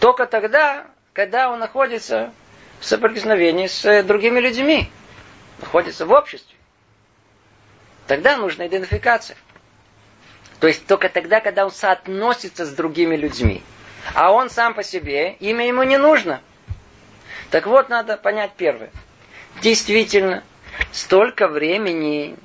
[0.00, 2.32] только тогда, когда он находится
[2.80, 4.90] в соприкосновении с другими людьми,
[5.60, 6.56] находится в обществе.
[8.06, 9.36] Тогда нужна идентификация.
[10.60, 13.62] То есть только тогда, когда он соотносится с другими людьми.
[14.14, 16.42] А он сам по себе, имя ему не нужно.
[17.50, 18.90] Так вот, надо понять первое.
[19.62, 20.42] Действительно,
[20.92, 22.36] столько времени,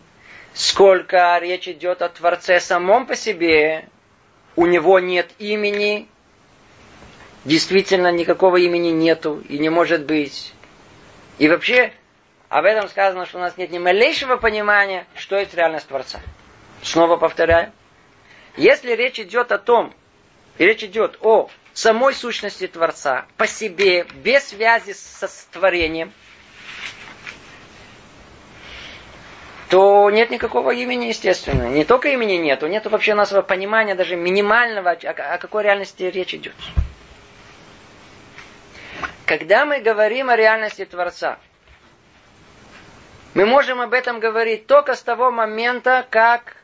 [0.54, 3.88] сколько речь идет о Творце самом по себе,
[4.56, 6.08] у него нет имени,
[7.46, 10.54] действительно никакого имени нету и не может быть.
[11.38, 11.94] И вообще,
[12.50, 16.20] об этом сказано, что у нас нет ни малейшего понимания, что есть реальность Творца.
[16.84, 17.72] Снова повторяю,
[18.58, 19.94] если речь идет о том,
[20.58, 26.12] речь идет о самой сущности Творца, по себе, без связи со творением,
[29.70, 31.70] то нет никакого имени, естественно.
[31.70, 36.56] Не только имени нету, нету вообще нашего понимания, даже минимального, о, какой реальности речь идет.
[39.26, 41.38] Когда мы говорим о реальности Творца,
[43.36, 46.56] мы можем об этом говорить только с того момента, как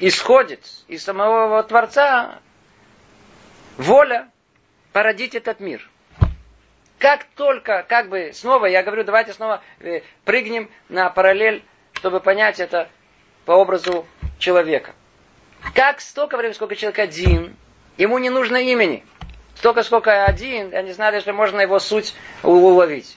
[0.00, 2.40] исходит из самого Творца
[3.76, 4.28] воля
[4.92, 5.88] породить этот мир.
[6.98, 11.62] Как только, как бы, снова, я говорю, давайте снова э, прыгнем на параллель,
[11.96, 12.88] чтобы понять это
[13.44, 14.06] по образу
[14.38, 14.94] человека.
[15.74, 17.56] Как столько времени, сколько человек один,
[17.96, 19.04] ему не нужно имени.
[19.56, 23.16] Столько, сколько один, я не знаю, если можно его суть уловить.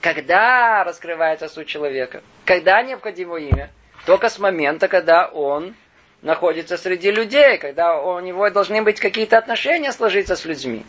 [0.00, 2.22] Когда раскрывается суть человека?
[2.44, 3.70] Когда необходимо имя?
[4.06, 5.74] Только с момента, когда он
[6.22, 10.86] находится среди людей, когда у него должны быть какие-то отношения сложиться с людьми.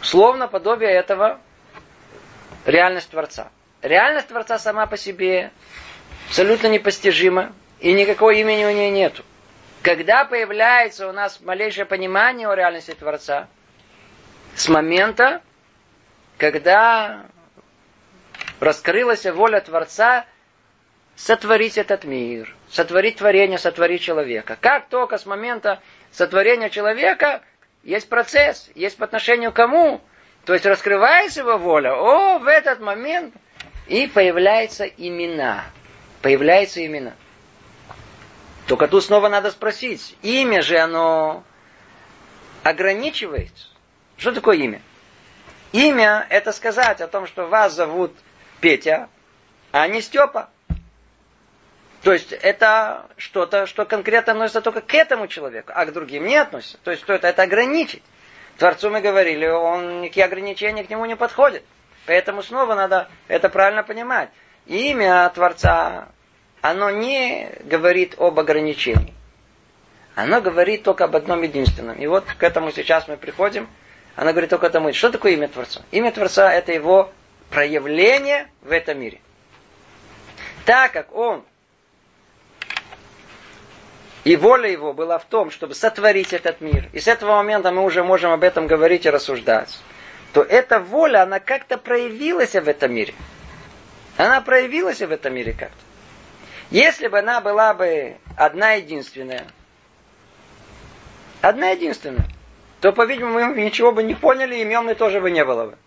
[0.00, 1.40] Словно подобие этого
[2.64, 3.50] реальность Творца.
[3.82, 5.50] Реальность Творца сама по себе
[6.28, 9.24] абсолютно непостижима, и никакого имени у нее нету.
[9.82, 13.48] Когда появляется у нас малейшее понимание о реальности Творца,
[14.54, 15.40] с момента,
[16.36, 17.26] когда
[18.60, 20.26] раскрылась воля Творца
[21.16, 24.58] сотворить этот мир, сотворить творение, сотворить человека.
[24.60, 25.80] Как только с момента
[26.12, 27.42] сотворения человека
[27.84, 30.00] есть процесс, есть по отношению к кому,
[30.44, 33.34] то есть раскрывается его воля, о, в этот момент
[33.86, 35.64] и появляются имена.
[36.22, 37.14] Появляются имена.
[38.66, 41.44] Только тут снова надо спросить, имя же оно
[42.62, 43.52] ограничивает.
[44.16, 44.82] Что такое имя?
[45.72, 48.12] Имя– это сказать о том, что вас зовут
[48.60, 49.08] Петя,
[49.72, 50.50] а не Степа.
[52.02, 56.36] То есть это что-то, что конкретно относится только к этому человеку, а к другим не
[56.36, 56.78] относится.
[56.84, 57.28] То есть что это?
[57.28, 58.02] Это ограничить.
[58.56, 61.62] Творцу мы говорили, он никакие ограничения к нему не подходят.
[62.06, 64.30] Поэтому снова надо это правильно понимать.
[64.68, 66.08] Имя Творца,
[66.60, 69.14] оно не говорит об ограничении.
[70.14, 71.96] Оно говорит только об одном единственном.
[71.96, 73.66] И вот к этому сейчас мы приходим.
[74.14, 75.80] Она говорит только тому, что такое имя Творца?
[75.90, 77.10] Имя Творца это его
[77.48, 79.20] проявление в этом мире.
[80.66, 81.44] Так как он
[84.24, 86.90] и воля его была в том, чтобы сотворить этот мир.
[86.92, 89.78] И с этого момента мы уже можем об этом говорить и рассуждать.
[90.34, 93.14] То эта воля, она как-то проявилась в этом мире.
[94.18, 95.76] Она проявилась в этом мире как-то.
[96.70, 99.46] Если бы она была бы одна единственная,
[101.40, 102.26] одна единственная,
[102.80, 105.78] то, по-видимому, мы ничего бы не поняли, имен мы тоже бы не было бы.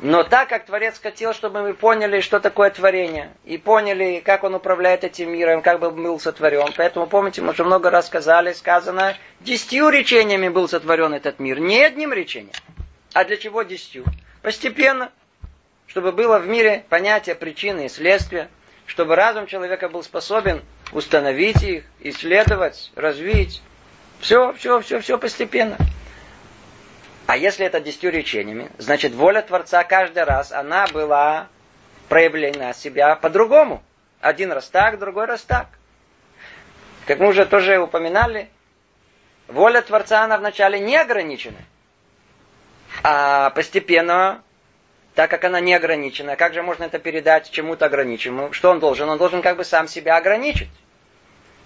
[0.00, 4.54] Но так как Творец хотел, чтобы мы поняли, что такое творение, и поняли, как он
[4.54, 6.72] управляет этим миром, как бы был сотворен.
[6.76, 11.82] Поэтому, помните, мы уже много раз сказали, сказано, десятью речениями был сотворен этот мир, не
[11.82, 12.52] одним речением.
[13.14, 14.04] А для чего десятью?
[14.42, 15.10] Постепенно,
[15.90, 18.48] чтобы было в мире понятие причины и следствия,
[18.86, 23.60] чтобы разум человека был способен установить их, исследовать, развить.
[24.20, 25.76] Все, все, все, все постепенно.
[27.26, 31.48] А если это десятью речениями, значит воля Творца каждый раз, она была
[32.08, 33.82] проявлена себя по-другому.
[34.20, 35.66] Один раз так, другой раз так.
[37.06, 38.48] Как мы уже тоже упоминали,
[39.48, 41.58] воля Творца, она вначале не ограничена.
[43.02, 44.42] А постепенно,
[45.20, 48.54] так как она не ограничена, как же можно это передать чему-то ограниченному?
[48.54, 49.06] Что он должен?
[49.06, 50.70] Он должен как бы сам себя ограничить.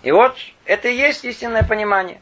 [0.03, 2.21] И вот это и есть истинное понимание.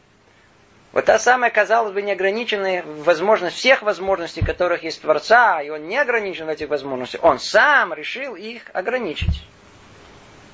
[0.91, 5.97] Вот та самая, казалось бы, неограниченная возможность всех возможностей, которых есть Творца, и он не
[5.97, 9.43] ограничен в этих возможностях, он сам решил их ограничить.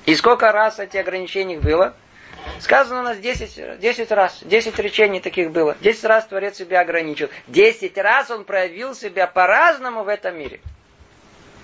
[0.06, 1.92] И сколько раз эти ограничений было?
[2.60, 5.76] Сказано у нас 10, 10 раз, 10 речений таких было.
[5.80, 7.30] 10 раз Творец себя ограничил.
[7.48, 10.60] 10 раз он проявил себя по-разному в этом мире.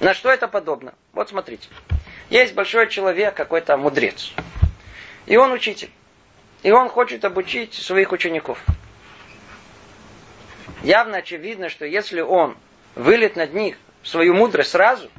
[0.00, 0.94] На что это подобно?
[1.12, 1.68] Вот смотрите.
[2.30, 4.32] Есть большой человек, какой-то мудрец.
[5.26, 5.90] И он учитель.
[6.62, 8.58] И он хочет обучить своих учеников.
[10.82, 12.56] Явно очевидно, что если он
[12.94, 15.10] вылет над них свою мудрость сразу,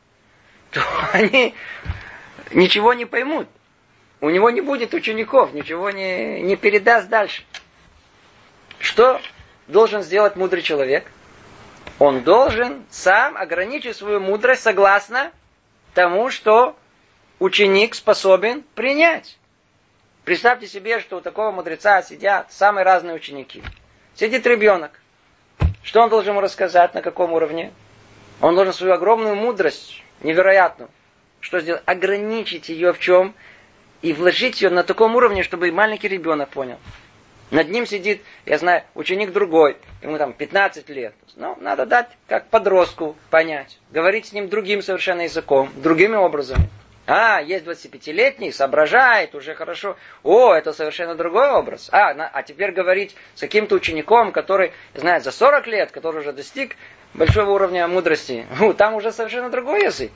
[0.70, 1.54] то они
[2.52, 3.48] ничего не поймут.
[4.20, 7.42] У него не будет учеников, ничего не, не передаст дальше.
[8.78, 9.20] Что
[9.66, 11.10] должен сделать мудрый человек?
[11.98, 15.32] Он должен сам ограничить свою мудрость согласно
[15.94, 16.76] тому, что
[17.38, 19.38] ученик способен принять.
[20.24, 23.62] Представьте себе, что у такого мудреца сидят самые разные ученики.
[24.14, 25.00] Сидит ребенок.
[25.82, 27.72] Что он должен ему рассказать, на каком уровне?
[28.42, 30.90] Он должен свою огромную мудрость, невероятную,
[31.40, 31.82] что сделать?
[31.86, 33.34] Ограничить ее в чем?
[34.02, 36.78] И вложить ее на таком уровне, чтобы маленький ребенок понял.
[37.50, 41.14] Над ним сидит, я знаю, ученик другой, ему там 15 лет.
[41.34, 43.78] Ну, надо дать, как подростку, понять.
[43.90, 46.68] Говорить с ним другим совершенно языком, другими образами.
[47.12, 49.96] А, есть 25-летний, соображает, уже хорошо.
[50.22, 51.88] О, это совершенно другой образ.
[51.90, 56.32] А, на, а теперь говорить с каким-то учеником, который, знает, за 40 лет, который уже
[56.32, 56.76] достиг
[57.14, 58.46] большого уровня мудрости,
[58.78, 60.12] там уже совершенно другой язык.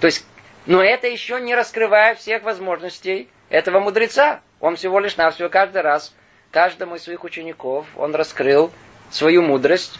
[0.00, 0.24] То есть,
[0.66, 4.40] но это еще не раскрывает всех возможностей этого мудреца.
[4.60, 6.14] Он всего лишь навсего каждый раз,
[6.50, 8.72] каждому из своих учеников, он раскрыл
[9.10, 9.98] свою мудрость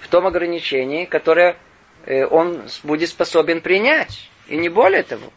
[0.00, 1.56] в том ограничении, которое
[2.04, 4.28] э, он будет способен принять.
[4.48, 5.30] И не более того.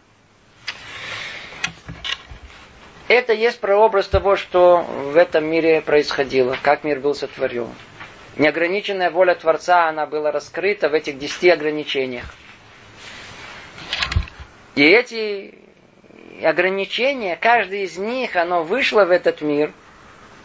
[3.08, 7.68] Это есть прообраз того, что в этом мире происходило, как мир был сотворен.
[8.38, 12.34] Неограниченная воля Творца, она была раскрыта в этих десяти ограничениях.
[14.76, 15.56] И эти
[16.44, 19.74] ограничения, каждый из них, оно вышло в этот мир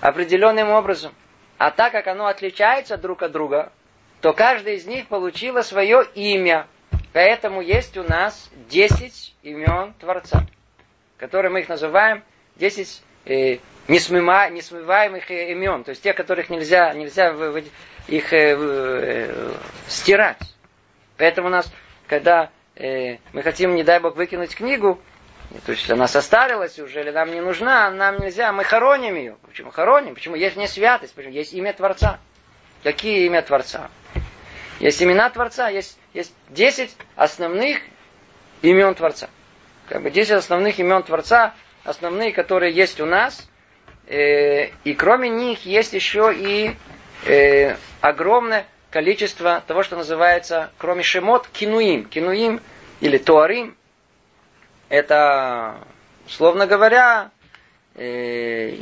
[0.01, 1.15] определенным образом.
[1.59, 3.73] А так как оно отличается друг от друга,
[4.21, 6.67] то каждый из них получило свое имя.
[7.13, 10.47] Поэтому есть у нас десять имен Творца,
[11.17, 12.23] которые мы их называем
[12.57, 17.35] 10 э, несмыма, несмываемых э, имен, то есть тех, которых нельзя, нельзя
[18.09, 19.53] их э, э,
[19.89, 20.41] стирать.
[21.17, 21.73] Поэтому у нас,
[22.07, 25.01] когда э, мы хотим, не дай Бог, выкинуть книгу,
[25.65, 29.37] то есть она состарилась уже, или нам не нужна, нам нельзя, мы хороним ее.
[29.47, 30.15] Почему хороним?
[30.15, 31.15] Почему есть не святость?
[31.15, 32.19] Почему есть имя Творца?
[32.83, 33.91] Какие имя Творца?
[34.81, 37.81] Есть имена Творца, есть, есть 10 основных
[38.63, 39.29] имен Творца.
[39.89, 41.55] Как бы 10 основных имен Творца,
[41.85, 43.49] основные, которые есть у нас.
[44.07, 46.77] Э, и кроме них есть еще и
[47.25, 52.05] э, огромное количество того, что называется, кроме шемот, кинуим.
[52.05, 52.61] Кинуим
[53.01, 53.77] или туарим.
[54.89, 55.79] Это,
[56.29, 57.31] словно говоря,
[57.95, 58.77] э,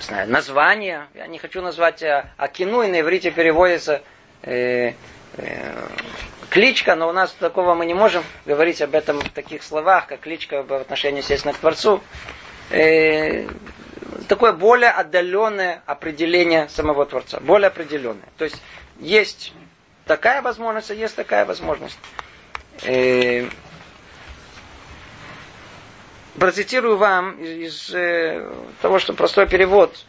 [0.00, 1.06] знаю, название.
[1.14, 4.02] Я не хочу назвать а, а кину, и на иврите переводится
[4.42, 4.92] э,
[5.36, 5.88] э,
[6.50, 10.20] кличка, но у нас такого мы не можем говорить об этом в таких словах, как
[10.20, 12.02] кличка в отношении, естественно, к Творцу.
[12.70, 13.46] Э,
[14.28, 17.40] такое более отдаленное определение самого Творца.
[17.40, 18.28] Более определенное.
[18.38, 18.60] То есть
[18.98, 19.52] есть
[20.06, 21.98] такая возможность, а есть такая возможность.
[22.82, 23.48] Э,
[26.38, 30.04] процитирую вам из, из э, того, что простой перевод.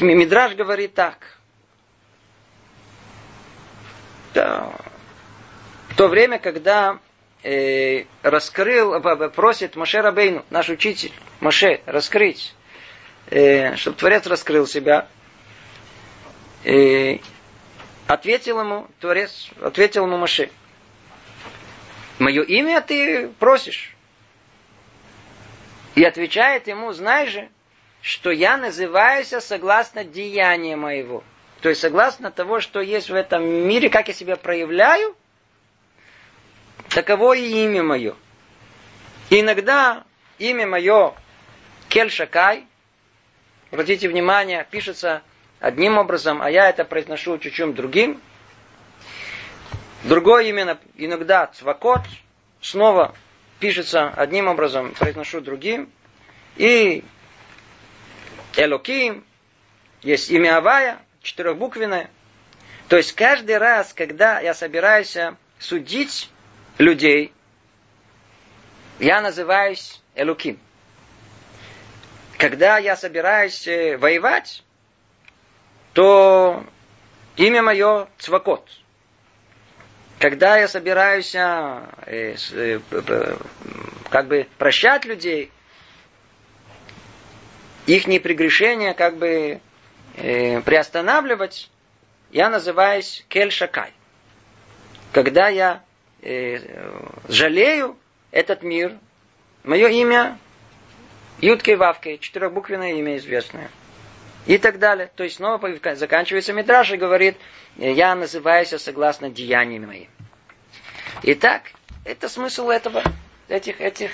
[0.00, 1.18] Мидраж говорит так.
[4.34, 4.72] Да.
[5.88, 6.98] В то время, когда
[8.22, 12.54] раскрыл, просит Маше Рабейну, наш учитель, Маше, раскрыть,
[13.30, 15.08] э, чтобы Творец раскрыл себя,
[16.64, 17.18] э,
[18.06, 20.50] ответил ему, Творец, ответил ему Маше,
[22.18, 23.94] мое имя ты просишь.
[25.94, 27.48] И отвечает ему, знай же,
[28.02, 31.24] что я называюсь согласно деяния моего.
[31.62, 35.16] То есть согласно того, что есть в этом мире, как я себя проявляю,
[36.96, 38.14] таково и имя мое.
[39.28, 40.04] Иногда
[40.38, 41.12] имя мое
[41.90, 42.64] Кельшакай,
[43.70, 45.20] обратите внимание, пишется
[45.60, 48.18] одним образом, а я это произношу чуть-чуть другим.
[50.04, 52.00] Другое имя иногда Цвакот,
[52.62, 53.14] снова
[53.60, 55.90] пишется одним образом, произношу другим.
[56.56, 57.04] И
[58.56, 59.22] Элоким,
[60.00, 62.08] есть имя Авая, четырехбуквенное.
[62.88, 65.14] То есть каждый раз, когда я собираюсь
[65.58, 66.30] судить
[66.78, 67.32] людей,
[68.98, 70.58] я называюсь Элуким.
[72.38, 74.62] Когда я собираюсь э, воевать,
[75.92, 76.64] то
[77.36, 78.68] имя мое Цвакот–
[80.18, 82.78] когда я собираюсь э, э,
[84.08, 85.50] как бы прощать людей,
[87.86, 89.60] их непрегрешения как бы
[90.14, 91.70] приостанавливать,
[92.30, 93.92] я называюсь Кель Шакай.
[95.12, 95.84] Когда я
[96.26, 97.96] э, жалею
[98.30, 98.98] этот мир,
[99.64, 100.38] мое имя
[101.40, 103.70] Юткой Вавкой, четырехбуквенное имя известное.
[104.46, 105.10] И так далее.
[105.16, 107.36] То есть снова заканчивается Мидраш и говорит,
[107.76, 110.08] я называюсь согласно деяниям моим.
[111.22, 111.72] Итак,
[112.04, 113.02] это смысл этого,
[113.48, 114.10] этих, этих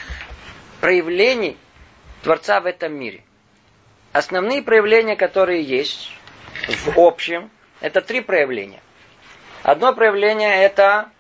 [0.81, 1.59] проявлений
[2.23, 3.23] Творца в этом мире.
[4.13, 6.11] Основные проявления, которые есть
[6.69, 7.51] в общем,
[7.81, 8.81] это три проявления.
[9.63, 11.11] Одно проявление это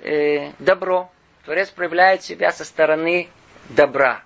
[0.00, 1.10] э, добро.
[1.44, 3.28] Творец проявляет себя со стороны
[3.70, 4.22] добра.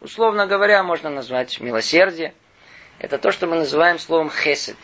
[0.00, 2.34] Условно говоря, можно назвать милосердие.
[2.98, 4.76] Это то, что мы называем словом хесед.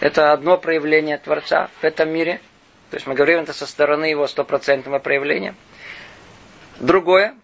[0.00, 2.40] Это одно проявление Творца в этом мире.
[2.90, 5.54] То есть мы говорим это со стороны его стопроцентного проявления.
[6.80, 7.36] Другое,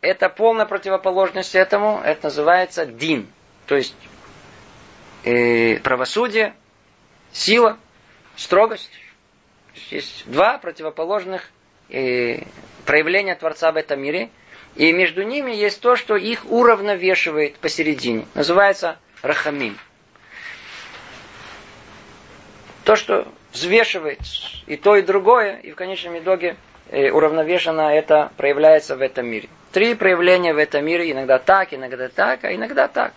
[0.00, 3.26] это полная противоположность этому, это называется дин.
[3.66, 3.96] То есть
[5.24, 6.54] э, правосудие,
[7.32, 7.78] сила,
[8.36, 8.90] строгость.
[9.90, 11.50] Есть два противоположных
[11.90, 12.42] э,
[12.84, 14.30] проявления Творца в этом мире.
[14.74, 18.26] И между ними есть то, что их уравновешивает посередине.
[18.34, 19.78] Называется рахамим.
[22.84, 24.20] То, что взвешивает
[24.66, 26.56] и то, и другое, и в конечном итоге
[26.90, 29.48] э, уравновешенно это проявляется в этом мире.
[29.72, 33.12] Три проявления в этом мире, иногда так, иногда так, а иногда так.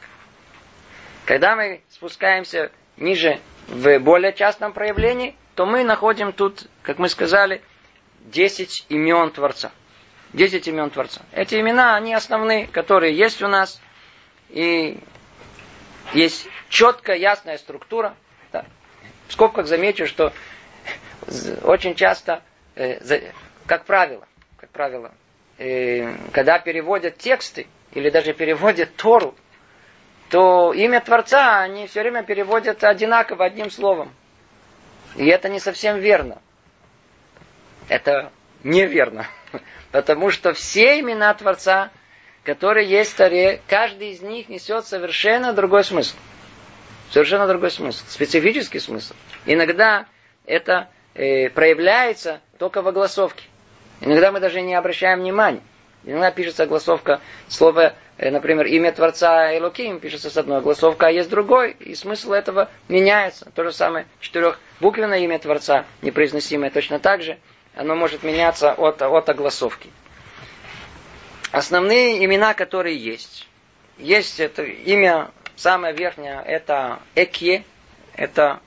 [1.25, 7.61] Когда мы спускаемся ниже в более частном проявлении, то мы находим тут, как мы сказали,
[8.21, 9.73] 10 имен Творца.
[10.31, 11.21] 10 имен Творца.
[11.33, 13.81] Эти имена, они основные, которые есть у нас.
[14.47, 14.97] И
[16.13, 18.15] есть четкая, ясная структура.
[18.53, 18.63] Да.
[19.27, 20.31] В скобках замечу, что
[21.63, 22.41] очень часто,
[22.75, 23.29] э,
[23.65, 25.11] как правило, как правило,
[25.57, 29.35] э, когда переводят тексты или даже переводят Тору,
[30.29, 34.13] то имя Творца они все время переводят одинаково одним словом.
[35.15, 36.41] И это не совсем верно.
[37.87, 38.31] Это
[38.63, 39.27] неверно.
[39.91, 41.89] Потому что все имена Творца,
[42.43, 46.15] которые есть в Таре, каждый из них несет совершенно другой смысл.
[47.11, 49.15] Совершенно другой смысл, специфический смысл.
[49.45, 50.05] Иногда
[50.45, 53.43] это э, проявляется только в огласовке.
[54.01, 55.61] Иногда мы даже не обращаем внимания.
[56.05, 61.29] Иногда пишется огласовка слова, э, например, имя Творца Элоким пишется с одной огласовкой, а есть
[61.29, 63.51] другой, и смысл этого меняется.
[63.53, 67.37] То же самое четырехбуквенное имя Творца, непроизносимое точно так же,
[67.75, 69.89] оно может меняться от, от огласовки.
[71.51, 73.47] основные имена, которые есть.
[73.97, 77.65] Есть это имя, самое верхнее, это Экье,
[78.15, 78.61] это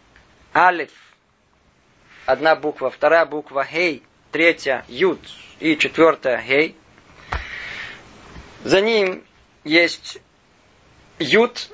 [0.55, 0.91] Алиф,
[2.27, 5.21] одна буква, вторая буква Хей, третья Юд
[5.61, 6.77] и четвертая Хей.
[8.65, 9.25] За ним
[9.65, 10.19] есть
[11.19, 11.69] Юд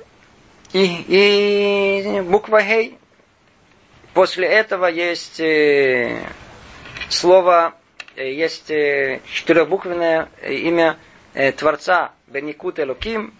[0.73, 2.97] и, и буква Хей.
[4.13, 6.19] После этого есть э,
[7.09, 7.75] слово,
[8.15, 10.97] э, есть э, четырехбуквенное имя
[11.57, 13.33] Творца Беникут Элоким.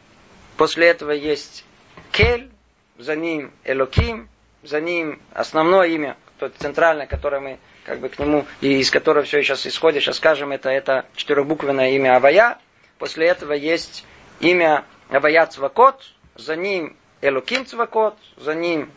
[0.56, 1.66] После этого есть
[2.12, 2.52] Кель,
[3.00, 4.30] за ним Элоким,
[4.62, 9.26] за ним основное имя, то центральное, которое мы как бы к нему, и из которого
[9.26, 12.60] все сейчас исходит, сейчас скажем, это, это четырехбуквенное имя Авая.
[13.00, 14.06] После этого есть
[14.42, 16.04] имя Авая Цвакот,
[16.36, 18.92] за ним Элоким Цвакот, за ним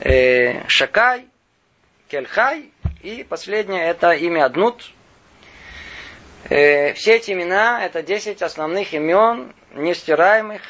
[0.00, 1.28] э, Шакай,
[2.08, 2.72] Кельхай,
[3.02, 4.90] и последнее это имя Аднут.
[6.48, 10.62] Э, все эти имена это 10 основных имен, нестираемых,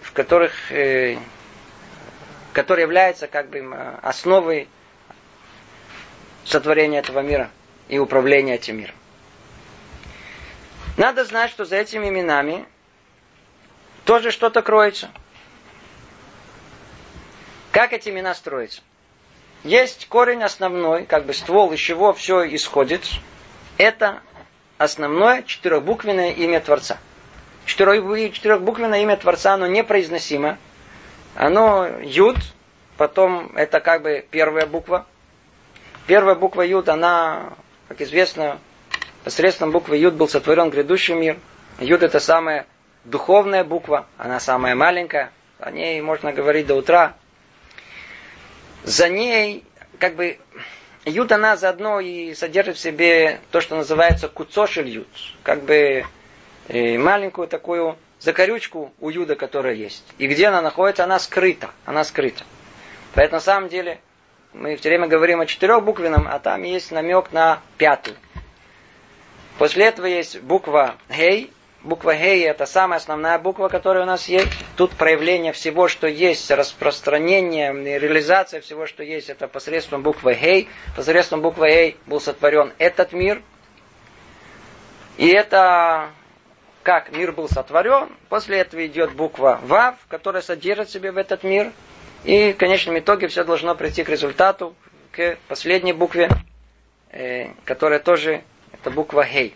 [0.00, 1.18] в которых, э,
[2.54, 3.60] которые являются как бы
[4.00, 4.66] основой
[6.46, 7.50] сотворения этого мира
[7.88, 8.97] и управления этим миром.
[10.98, 12.66] Надо знать, что за этими именами
[14.04, 15.08] тоже что-то кроется.
[17.70, 18.82] Как эти имена строятся?
[19.62, 23.02] Есть корень основной, как бы ствол, из чего все исходит.
[23.76, 24.22] Это
[24.76, 26.98] основное четырехбуквенное имя Творца.
[27.64, 30.58] Четырехбуквенное имя Творца, оно непроизносимо.
[31.36, 32.38] Оно Юд,
[32.96, 35.06] потом это как бы первая буква.
[36.08, 37.52] Первая буква Юд, она,
[37.86, 38.58] как известно,
[39.28, 41.36] посредством буквы Юд был сотворен грядущий мир.
[41.80, 42.64] Юд это самая
[43.04, 45.32] духовная буква, она самая маленькая.
[45.58, 47.14] О ней можно говорить до утра,
[48.84, 49.64] за ней,
[49.98, 50.38] как бы,
[51.04, 55.08] Юд, она заодно и содержит в себе то, что называется куцошель Юд.
[55.42, 56.06] Как бы
[56.68, 60.04] э, маленькую такую закорючку у Юда, которая есть.
[60.16, 61.68] И где она находится, она скрыта.
[61.84, 62.44] Она скрыта.
[63.12, 64.00] Поэтому на самом деле
[64.54, 68.16] мы все время говорим о четырехбуквенном, а там есть намек на пятую.
[69.58, 71.52] После этого есть буква Гей,
[71.82, 74.48] Буква Гей это самая основная буква, которая у нас есть.
[74.76, 80.68] Тут проявление всего, что есть, распространение, реализация всего, что есть, это посредством буквы Гей.
[80.96, 83.42] Посредством буквы Гей был сотворен этот мир.
[85.18, 86.10] И это
[86.82, 88.08] как мир был сотворен.
[88.28, 91.70] После этого идет буква Вав, которая содержит в себе в этот мир.
[92.24, 94.74] И в конечном итоге все должно прийти к результату,
[95.12, 96.28] к последней букве,
[97.10, 98.42] э, которая тоже,
[98.80, 99.54] это буква Гей.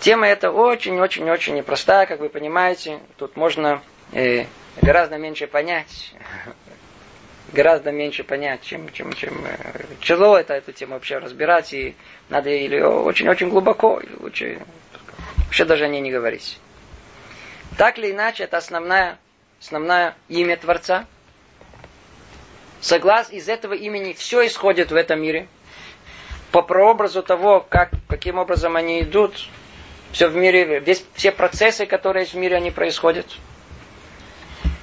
[0.00, 3.00] Тема эта очень-очень-очень непростая, как вы понимаете.
[3.16, 4.44] Тут можно э,
[4.82, 6.14] гораздо меньше понять.
[7.52, 11.72] Гораздо меньше понять, чем, чем, чем э, тяжело это, эту тему вообще разбирать.
[11.72, 11.94] И
[12.28, 14.58] надо или очень-очень глубоко, или лучше
[15.46, 16.58] вообще даже о ней не говорить.
[17.78, 19.18] Так или иначе, это основное,
[19.60, 21.06] основное имя Творца.
[22.80, 25.48] Согласно из этого имени все исходит в этом мире.
[26.54, 29.48] По прообразу того, как, каким образом они идут,
[30.12, 33.26] все в мире, весь, все процессы, которые в мире, они происходят.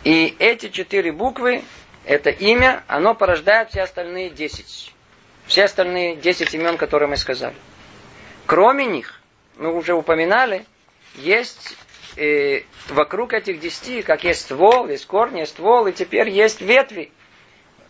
[0.03, 1.63] И эти четыре буквы,
[2.03, 4.91] это имя, оно порождает все остальные десять.
[5.45, 7.55] Все остальные десять имен, которые мы сказали.
[8.47, 9.21] Кроме них,
[9.55, 10.65] мы уже упоминали,
[11.15, 11.77] есть
[12.17, 17.13] э, вокруг этих десяти, как есть ствол, есть корни, есть ствол, и теперь есть ветви.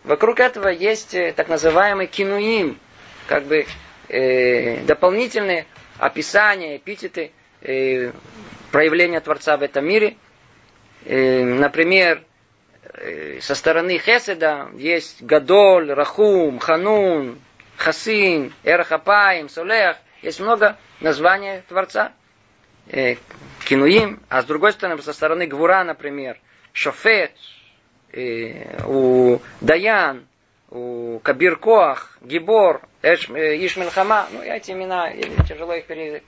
[0.04, 2.78] Вокруг этого есть э, так называемый кинуим,
[3.26, 3.66] как бы
[4.08, 5.66] э, дополнительные
[5.98, 8.12] описания, эпитеты э,
[8.70, 10.16] проявления Творца в этом мире.
[11.04, 12.22] Э, например,
[12.94, 17.38] э, со стороны Хеседа есть Гадоль, Рахум, Ханун,
[17.76, 19.96] Хасин, Эрахапаим, Солех.
[20.22, 22.12] Есть много названий Творца.
[22.88, 23.16] Э,
[23.64, 24.20] Кинуим.
[24.28, 26.38] А с другой стороны, со стороны Гвура, например,
[26.72, 27.32] Шофет,
[28.12, 30.26] э, у Даян,
[30.72, 35.12] у Кабир Коах, Гибор, Эш, э, Ишмельхама, ну, эти имена,
[35.46, 36.22] тяжело их пере,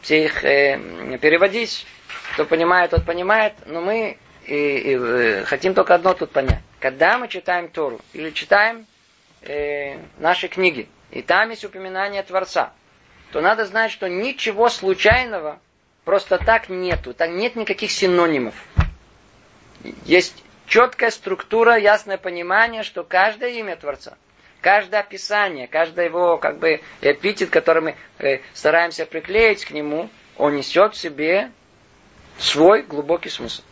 [0.00, 1.86] все их э, переводить.
[2.32, 4.16] Кто понимает, тот понимает, но мы
[4.46, 6.60] и, и, э, хотим только одно тут понять.
[6.80, 8.86] Когда мы читаем Тору или читаем
[9.42, 12.72] э, наши книги, и там есть упоминание Творца,
[13.32, 15.58] то надо знать, что ничего случайного
[16.04, 17.12] просто так нету.
[17.12, 18.54] Там нет никаких синонимов.
[20.04, 24.16] Есть четкая структура, ясное понимание, что каждое имя Творца,
[24.60, 30.56] каждое описание, каждый его как бы эпитет, который мы э, стараемся приклеить к нему, он
[30.56, 31.50] несет в себе
[32.38, 33.62] свой глубокий смысл.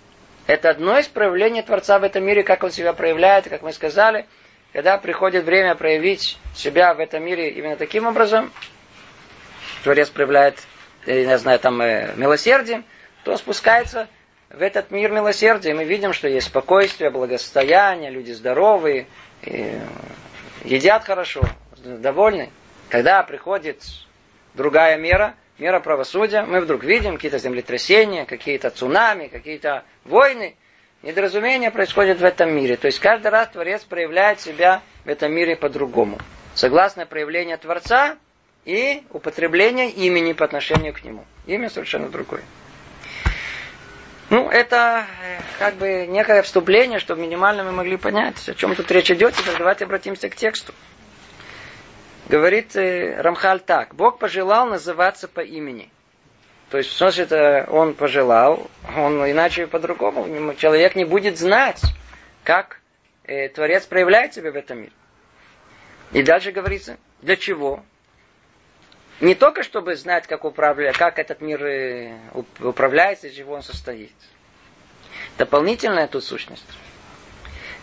[0.46, 4.26] Это одно из проявлений Творца в этом мире, как он себя проявляет, как мы сказали,
[4.72, 8.52] когда приходит время проявить себя в этом мире именно таким образом,
[9.84, 10.58] Творец проявляет,
[11.06, 12.84] я знаю, там милосердием,
[13.24, 14.08] то спускается
[14.52, 15.74] в этот мир милосердия.
[15.74, 19.06] Мы видим, что есть спокойствие, благосостояние, люди здоровые,
[20.64, 21.42] едят хорошо,
[21.78, 22.50] довольны.
[22.88, 23.82] Когда приходит
[24.54, 30.56] другая мера, мера правосудия, мы вдруг видим какие-то землетрясения, какие-то цунами, какие-то войны.
[31.02, 32.76] Недоразумение происходит в этом мире.
[32.76, 36.18] То есть каждый раз Творец проявляет себя в этом мире по-другому.
[36.54, 38.18] Согласно проявлению Творца
[38.64, 41.24] и употребление имени по отношению к нему.
[41.46, 42.42] Имя совершенно другое.
[44.32, 48.90] Ну, это э, как бы некое вступление, чтобы минимально мы могли понять, о чем тут
[48.90, 49.34] речь идет.
[49.34, 50.72] Теперь давайте обратимся к тексту.
[52.30, 53.94] Говорит э, Рамхаль так.
[53.94, 55.90] Бог пожелал называться по имени.
[56.70, 57.30] То есть, что значит,
[57.68, 60.54] он пожелал, он иначе по-другому.
[60.54, 61.82] Человек не будет знать,
[62.42, 62.80] как
[63.24, 64.92] э, Творец проявляет себя в этом мире.
[66.12, 67.84] И дальше говорится, для чего?
[69.22, 70.92] Не только чтобы знать, как, управля...
[70.92, 72.18] как этот мир э,
[72.58, 74.10] управляется, из чего он состоит.
[75.38, 76.66] Дополнительная тут сущность.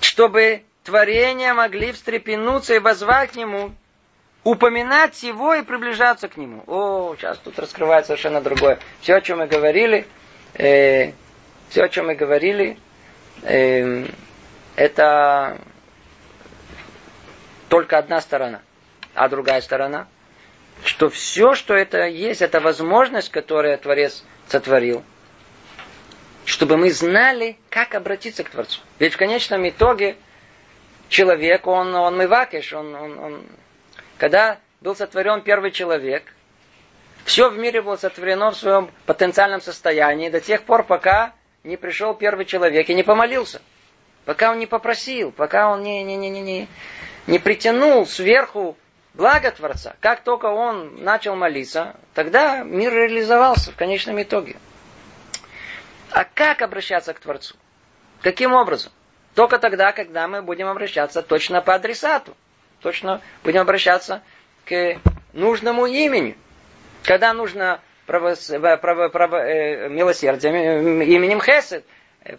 [0.01, 3.71] Чтобы творения могли встрепенуться и возвать к нему,
[4.43, 6.61] упоминать его и приближаться к нему.
[6.67, 8.77] О, сейчас тут раскрывается совершенно другое.
[8.99, 10.05] Все, о чем мы говорили,
[10.55, 11.13] э,
[11.69, 12.77] все, о чем мы говорили,
[13.43, 14.07] э,
[14.75, 15.57] это
[17.69, 18.59] только одна сторона.
[19.13, 20.09] А другая сторона–
[20.83, 25.03] что все, что это есть, это возможность, которую Творец сотворил,
[26.45, 28.81] чтобы мы знали, как обратиться к Творцу.
[28.97, 30.15] Ведь в конечном итоге
[31.09, 33.43] человек, он, он мывакиш, он, он, он,
[34.17, 36.23] когда был сотворен первый человек,
[37.25, 42.13] все в мире было сотворено в своем потенциальном состоянии до тех пор, пока не пришел
[42.13, 43.61] первый человек и не помолился.
[44.25, 46.67] Пока он не попросил, пока он не, не, не, не, не,
[47.27, 48.77] не притянул сверху
[49.13, 49.95] благо Творца.
[49.99, 54.57] Как только он начал молиться, тогда мир реализовался в конечном итоге.
[56.11, 57.55] А как обращаться к Творцу?
[58.21, 58.91] Каким образом?
[59.35, 62.35] Только тогда, когда мы будем обращаться точно по адресату.
[62.81, 64.21] Точно будем обращаться
[64.65, 64.97] к
[65.33, 66.37] нужному имени.
[67.03, 68.35] Когда нужно право,
[68.77, 71.85] право, право, э, милосердием, э, именем Хесед,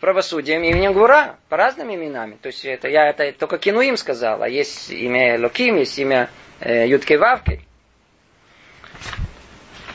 [0.00, 2.36] правосудием, именем Гура, по разным именами.
[2.40, 6.86] То есть это я это только Кинуим сказал, а есть имя Локим, есть имя э,
[6.86, 7.66] Юткой Вавкой.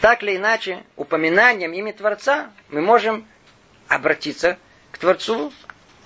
[0.01, 3.25] Так или иначе, упоминанием имя Творца мы можем
[3.87, 4.57] обратиться
[4.91, 5.51] к Творцу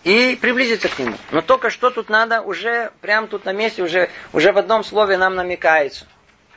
[0.04, 1.18] и приблизиться к Нему.
[1.32, 5.18] Но только что тут надо уже, прямо тут на месте, уже, уже в одном слове
[5.18, 6.06] нам намекается.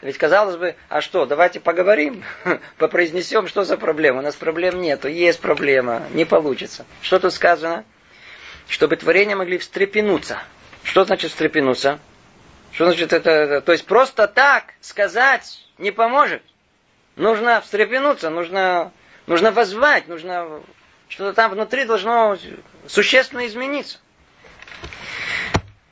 [0.03, 2.24] Ведь казалось бы, а что, давайте поговорим,
[2.76, 4.18] попроизнесем, что за проблема.
[4.18, 6.84] У нас проблем нету, есть проблема, не получится.
[7.00, 7.84] Что тут сказано?
[8.68, 10.38] Чтобы творения могли встрепенуться.
[10.82, 12.00] Что значит встрепенуться?
[12.72, 13.61] Что значит это, это?
[13.61, 16.42] То есть просто так сказать не поможет.
[17.14, 18.90] Нужно встрепенуться, нужно,
[19.26, 20.62] нужно возвать, нужно
[21.07, 22.36] что-то там внутри должно
[22.88, 23.98] существенно измениться.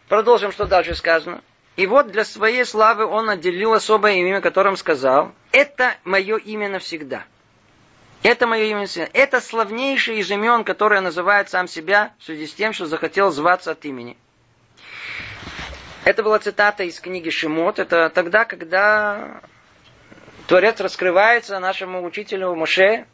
[0.09, 1.43] Продолжим, что дальше сказано.
[1.81, 7.25] И вот для своей славы он отделил особое имя, которым сказал, это мое имя навсегда.
[8.23, 9.09] Это мое имя навсегда.
[9.15, 13.71] Это славнейший из имен, которое называет сам себя в связи с тем, что захотел зваться
[13.71, 14.19] от имени.
[16.05, 17.79] Это была цитата из книги Шимот.
[17.79, 19.41] Это тогда, когда
[20.49, 23.07] Творец раскрывается нашему учителю Моше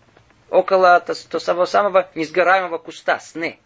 [0.51, 3.61] около того самого несгораемого куста, сны.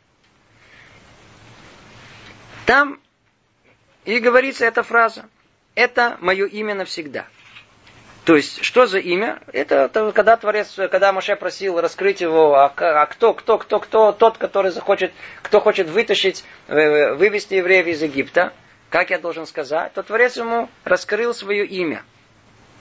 [2.67, 3.01] Там
[4.05, 5.27] и говорится эта фраза.
[5.75, 7.27] Это мое имя навсегда.
[8.25, 9.41] То есть, что за имя?
[9.53, 14.13] Это, это когда Творец, когда Моше просил раскрыть его, а, а кто, кто, кто, кто,
[14.13, 18.53] тот, который захочет, кто хочет вытащить, э, вывести евреев из Египта,
[18.91, 22.03] как я должен сказать, то Творец ему раскрыл свое имя.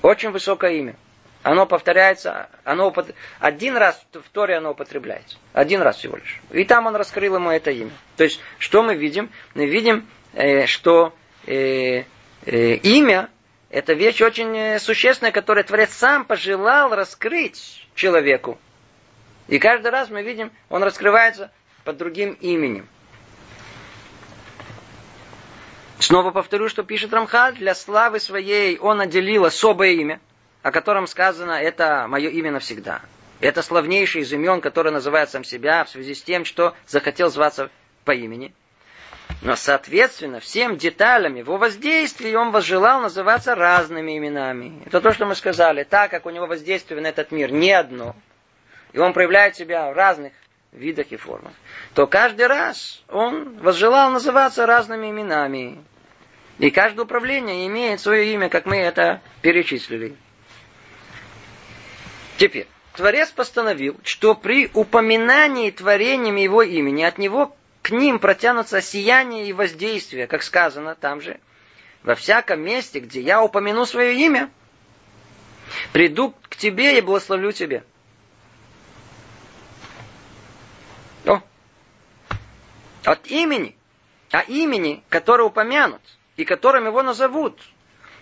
[0.01, 0.95] Очень высокое имя.
[1.41, 2.93] Оно повторяется, оно
[3.39, 5.37] один раз в Торе оно употребляется.
[5.53, 6.41] Один раз всего лишь.
[6.51, 7.91] И там он раскрыл ему это имя.
[8.17, 9.31] То есть, что мы видим?
[9.53, 11.13] Мы видим, э, что
[11.45, 12.03] э,
[12.45, 13.29] э, имя
[13.69, 18.57] это вещь очень существенная, которую Творец сам пожелал раскрыть человеку.
[19.47, 21.51] И каждый раз мы видим, он раскрывается
[21.83, 22.87] под другим именем.
[25.99, 30.21] Снова повторю, что пишет Рамхаль, для славы своей он отделил особое имя,
[30.63, 33.01] о котором сказано, это мое имя навсегда.
[33.41, 37.69] Это славнейший из имен, который называет сам себя в связи с тем, что захотел зваться
[38.05, 38.53] по имени.
[39.41, 44.83] Но, соответственно, всем деталям его воздействия он возжелал называться разными именами.
[44.85, 45.83] Это то, что мы сказали.
[45.83, 48.15] Так как у него воздействие на этот мир не одно,
[48.91, 50.33] и он проявляет себя в разных
[50.71, 51.53] видах и формах,
[51.93, 55.83] то каждый раз он возжелал называться разными именами.
[56.57, 60.17] И каждое управление имеет свое имя, как мы это перечислили.
[62.37, 69.47] Теперь, Творец постановил, что при упоминании творением его имени от него к ним протянутся сияние
[69.47, 71.39] и воздействие, как сказано там же,
[72.03, 74.49] во всяком месте, где я упомяну свое имя,
[75.93, 77.83] приду к тебе и благословлю тебя.
[81.25, 81.41] О,
[83.03, 83.75] от имени,
[84.31, 86.01] а имени, которое упомянут,
[86.37, 87.59] и которым его назовут,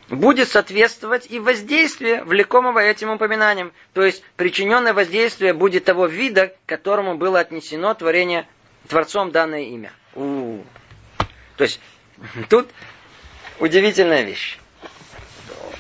[0.10, 3.74] будет соответствовать и воздействие, влекомого этим упоминанием.
[3.94, 8.48] То есть причиненное воздействие будет того вида, к которому было отнесено творение
[8.88, 9.92] Творцом данное имя.
[10.16, 10.64] У-у-у.
[11.58, 11.80] То есть
[12.50, 12.70] тут
[13.60, 14.58] удивительная вещь.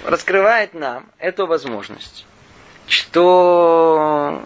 [0.05, 2.25] Раскрывает нам эту возможность,
[2.87, 4.45] что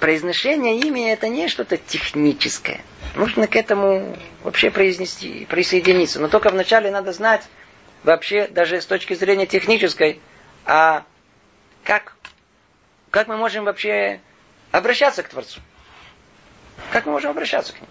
[0.00, 2.80] произношение имени это не что-то техническое.
[3.14, 6.18] Нужно к этому вообще произнести, присоединиться.
[6.20, 7.42] Но только вначале надо знать
[8.02, 10.20] вообще, даже с точки зрения технической,
[10.64, 11.04] а
[11.84, 12.16] как,
[13.10, 14.20] как мы можем вообще
[14.72, 15.60] обращаться к Творцу.
[16.90, 17.88] Как мы можем обращаться к нему?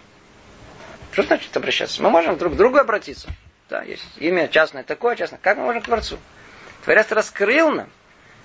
[1.12, 2.02] Что значит обращаться?
[2.02, 3.30] Мы можем друг к другу обратиться.
[3.70, 5.40] Да, есть имя частное такое, частное.
[5.42, 6.18] Как мы можем к Творцу?
[6.84, 7.90] Творец раскрыл нам,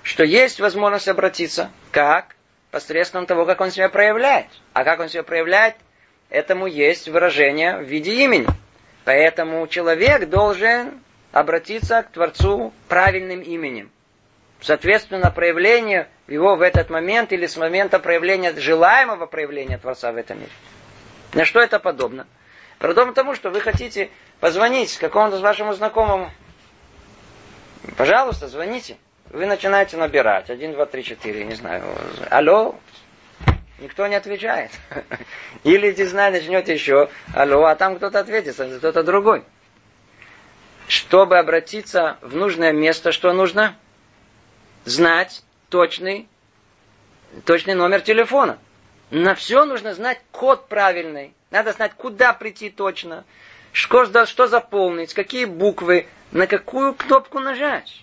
[0.03, 1.71] что есть возможность обратиться.
[1.91, 2.37] Как?
[2.71, 4.47] Посредством того, как он себя проявляет.
[4.73, 5.77] А как он себя проявляет?
[6.29, 8.47] Этому есть выражение в виде имени.
[9.05, 11.01] Поэтому человек должен
[11.33, 13.91] обратиться к Творцу правильным именем.
[14.61, 20.39] Соответственно, проявление его в этот момент или с момента проявления, желаемого проявления Творца в этом
[20.39, 20.51] мире.
[21.35, 22.27] На что это подобно?
[22.79, 26.31] Подобно тому, что вы хотите позвонить какому-то вашему знакомому.
[27.97, 28.97] Пожалуйста, звоните.
[29.31, 30.51] Вы начинаете набирать.
[30.51, 31.83] Один, два, три, четыре, не знаю.
[32.31, 32.77] Алло.
[33.79, 34.71] Никто не отвечает.
[35.65, 37.09] Или, не знаю, начнете еще.
[37.35, 39.45] Алло, а там кто-то ответит, кто-то другой.
[40.89, 43.77] Чтобы обратиться в нужное место, что нужно?
[44.87, 46.29] Знать точный,
[47.45, 48.61] точный номер телефона.
[49.11, 51.35] На все нужно знать код правильный.
[51.51, 53.25] Надо знать, куда прийти точно,
[53.73, 58.01] что, что заполнить, какие буквы, на какую кнопку нажать.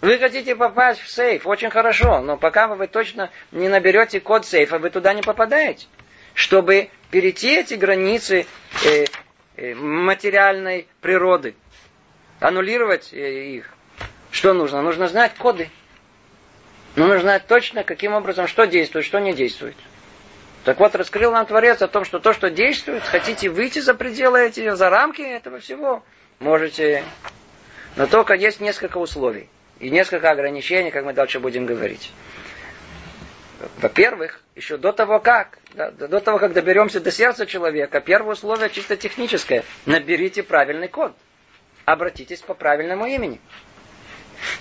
[0.00, 4.80] Вы хотите попасть в сейф, очень хорошо, но пока вы точно не наберете код сейфа,
[4.80, 5.86] вы туда не попадаете.
[6.34, 8.46] Чтобы перейти эти границы
[8.84, 9.04] э,
[9.56, 11.54] э, материальной природы,
[12.40, 13.72] аннулировать э, их,
[14.32, 14.82] что нужно?
[14.82, 15.70] Нужно знать коды.
[16.96, 19.76] Но нужно знать точно, каким образом, что действует, что не действует.
[20.64, 24.46] Так вот, раскрыл нам Творец о том, что то, что действует, хотите выйти за пределы
[24.46, 26.02] эти, за рамки этого всего,
[26.40, 27.04] можете.
[27.96, 32.10] Но только есть несколько условий и несколько ограничений, как мы дальше будем говорить.
[33.78, 38.70] Во-первых, еще до того как, да, до того, как доберемся до сердца человека, первое условие
[38.70, 39.64] чисто техническое.
[39.84, 41.14] Наберите правильный код.
[41.84, 43.40] Обратитесь по правильному имени.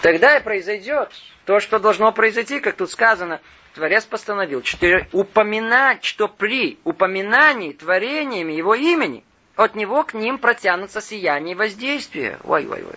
[0.01, 1.11] Тогда и произойдет
[1.45, 3.41] то, что должно произойти, как тут сказано.
[3.73, 9.23] Творец постановил, что упоминать, что при упоминании творениями его имени
[9.55, 12.39] от него к ним протянутся сияние и воздействие.
[12.43, 12.93] Ой, ой, ой.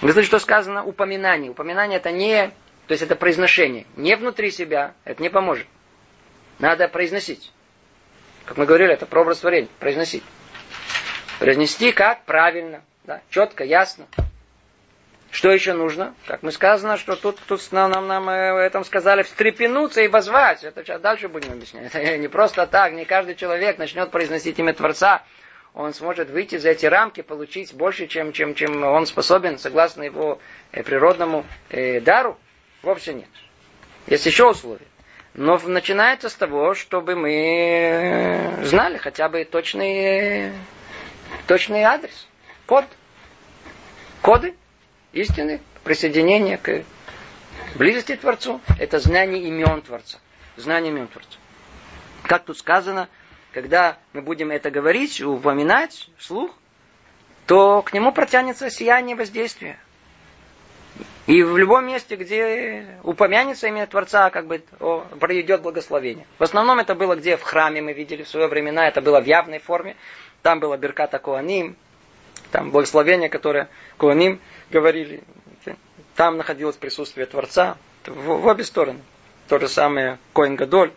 [0.00, 0.84] Вы слышите, что сказано?
[0.84, 1.50] Упоминание.
[1.50, 2.48] Упоминание это не,
[2.86, 3.86] то есть это произношение.
[3.96, 5.66] Не внутри себя, это не поможет.
[6.58, 7.52] Надо произносить.
[8.44, 9.68] Как мы говорили, это прообраз творения.
[9.78, 10.22] Произносить.
[11.38, 12.24] Произнести как?
[12.24, 12.82] Правильно.
[13.04, 14.06] Да, четко, ясно.
[15.34, 16.14] Что еще нужно?
[16.28, 20.62] Как мы сказано, что тут, тут нам, нам, нам э, этом сказали встрепенуться и возвать.
[20.62, 21.92] Это сейчас дальше будем объяснять.
[21.92, 22.92] Это не просто так.
[22.92, 25.24] Не каждый человек начнет произносить имя Творца.
[25.74, 30.38] Он сможет выйти за эти рамки, получить больше, чем, чем, чем он способен, согласно его
[30.70, 32.38] э, природному э, дару.
[32.82, 33.28] Вовсе нет.
[34.06, 34.86] Есть еще условия.
[35.34, 40.52] Но начинается с того, чтобы мы знали хотя бы точный,
[41.48, 42.28] точный адрес,
[42.66, 42.84] код.
[44.22, 44.54] Коды
[45.14, 46.84] истины, присоединение к
[47.76, 50.18] близости к Творцу, это знание имен Творца.
[50.56, 51.38] Знание имен Творца.
[52.24, 53.08] Как тут сказано,
[53.52, 56.50] когда мы будем это говорить, упоминать вслух,
[57.46, 59.78] то к нему протянется сияние воздействия.
[61.26, 66.26] И в любом месте, где упомянется имя Творца, как бы о, пройдет благословение.
[66.38, 67.36] В основном это было где?
[67.36, 69.96] В храме мы видели в свое времена, это было в явной форме.
[70.42, 71.76] Там было Берката Куаним,
[72.50, 73.68] там благословение, которое
[73.98, 74.40] Куаним
[74.70, 75.22] говорили.
[76.16, 77.76] Там находилось присутствие Творца.
[78.06, 79.00] В, в обе стороны.
[79.48, 80.92] То же самое Коин Гадоль.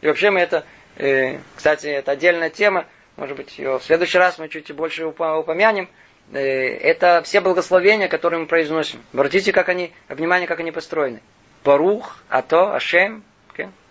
[0.00, 0.64] И вообще мы это,
[0.96, 2.86] э, кстати, это отдельная тема.
[3.16, 5.88] Может быть, ее в следующий раз мы чуть больше упомянем.
[6.32, 9.02] Э, это все благословения, которые мы произносим.
[9.12, 11.20] Обратите, как они, внимание, как они построены.
[11.64, 13.24] Барух, Ато, Ашем,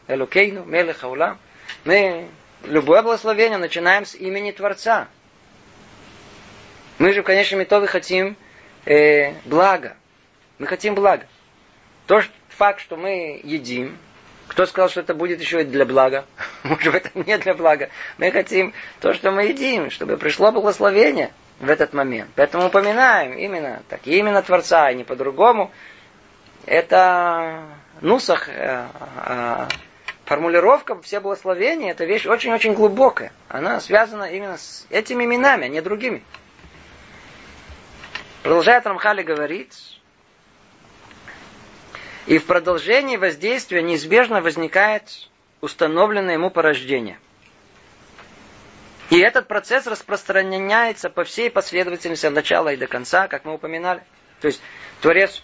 [0.10, 1.38] Элукейну, Мелех, Аулам.
[1.86, 2.28] Мы
[2.64, 5.08] любое благословение начинаем с имени Творца.
[7.00, 8.36] Мы же в конечном итоге хотим
[8.86, 9.96] э, блага.
[10.58, 11.26] Мы хотим блага.
[12.08, 13.98] То факт, что мы едим,
[14.50, 16.26] кто сказал, что это будет еще и для блага?
[16.64, 17.90] Может это не для блага.
[18.18, 21.32] Мы хотим то, что мы едим, чтобы пришло благословение
[21.62, 22.30] в этот момент.
[22.36, 25.72] Поэтому упоминаем именно так, именно Творца, и не по-другому.
[26.66, 27.64] Это
[28.02, 28.88] нусах, э,
[29.26, 29.68] э,
[30.26, 33.32] формулировка все благословения, это вещь очень-очень глубокая.
[33.48, 36.24] Она связана именно с этими именами, а не другими.
[38.44, 40.00] Продолжает Рамхали говорить,
[42.26, 45.30] и в продолжении воздействия неизбежно возникает
[45.62, 47.20] установленное ему порождение.
[49.10, 54.04] И этот процесс распространяется по всей последовательности от начала и до конца, как мы упоминали.
[54.40, 54.62] То есть
[55.02, 55.44] Творец,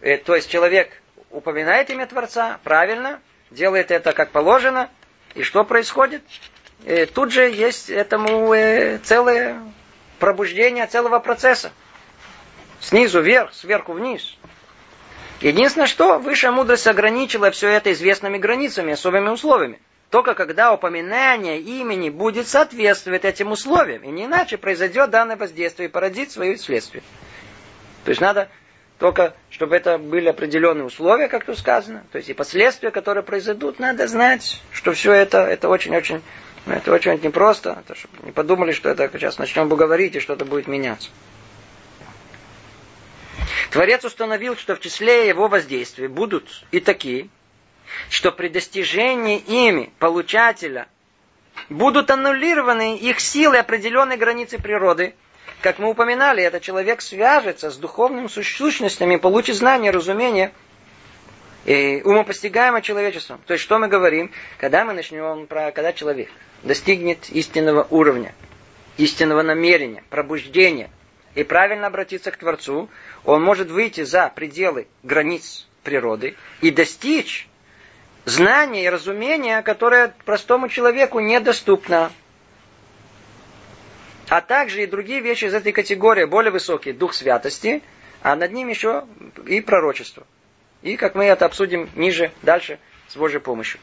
[0.00, 4.88] э, то есть человек упоминает имя Творца, правильно, делает это как положено,
[5.34, 6.22] и что происходит?
[6.84, 9.60] Э, тут же есть этому э, целое
[10.18, 11.72] пробуждение целого процесса.
[12.86, 14.36] Снизу вверх, сверху вниз.
[15.40, 19.80] Единственное, что высшая мудрость ограничила все это известными границами, особыми условиями.
[20.10, 25.90] Только когда упоминание имени будет соответствовать этим условиям, и не иначе произойдет данное воздействие и
[25.90, 27.02] породит свои следствия.
[28.04, 28.50] То есть надо
[29.00, 33.80] только, чтобы это были определенные условия, как тут сказано, то есть и последствия, которые произойдут,
[33.80, 36.22] надо знать, что все это, это очень-очень,
[36.66, 40.44] это очень непросто, это, чтобы не подумали, что это сейчас начнем бы говорить и что-то
[40.44, 41.10] будет меняться.
[43.70, 47.28] Творец установил, что в числе его воздействий будут и такие,
[48.10, 50.88] что при достижении ими получателя
[51.68, 55.14] будут аннулированы их силы определенной границы природы.
[55.62, 60.52] Как мы упоминали, этот человек свяжется с духовными сущностями, получит знание, разумение,
[61.64, 63.40] и умопостигаемо человечеством.
[63.46, 66.28] То есть, что мы говорим, когда мы начнем, про, когда человек
[66.62, 68.34] достигнет истинного уровня,
[68.98, 70.90] истинного намерения, пробуждения,
[71.36, 72.88] и правильно обратиться к Творцу,
[73.24, 77.46] он может выйти за пределы границ природы и достичь
[78.24, 82.10] знания и разумения, которое простому человеку недоступно.
[84.28, 87.82] А также и другие вещи из этой категории, более высокие, дух святости,
[88.22, 89.04] а над ним еще
[89.46, 90.26] и пророчество.
[90.82, 93.78] И как мы это обсудим ниже, дальше, с Божьей помощью.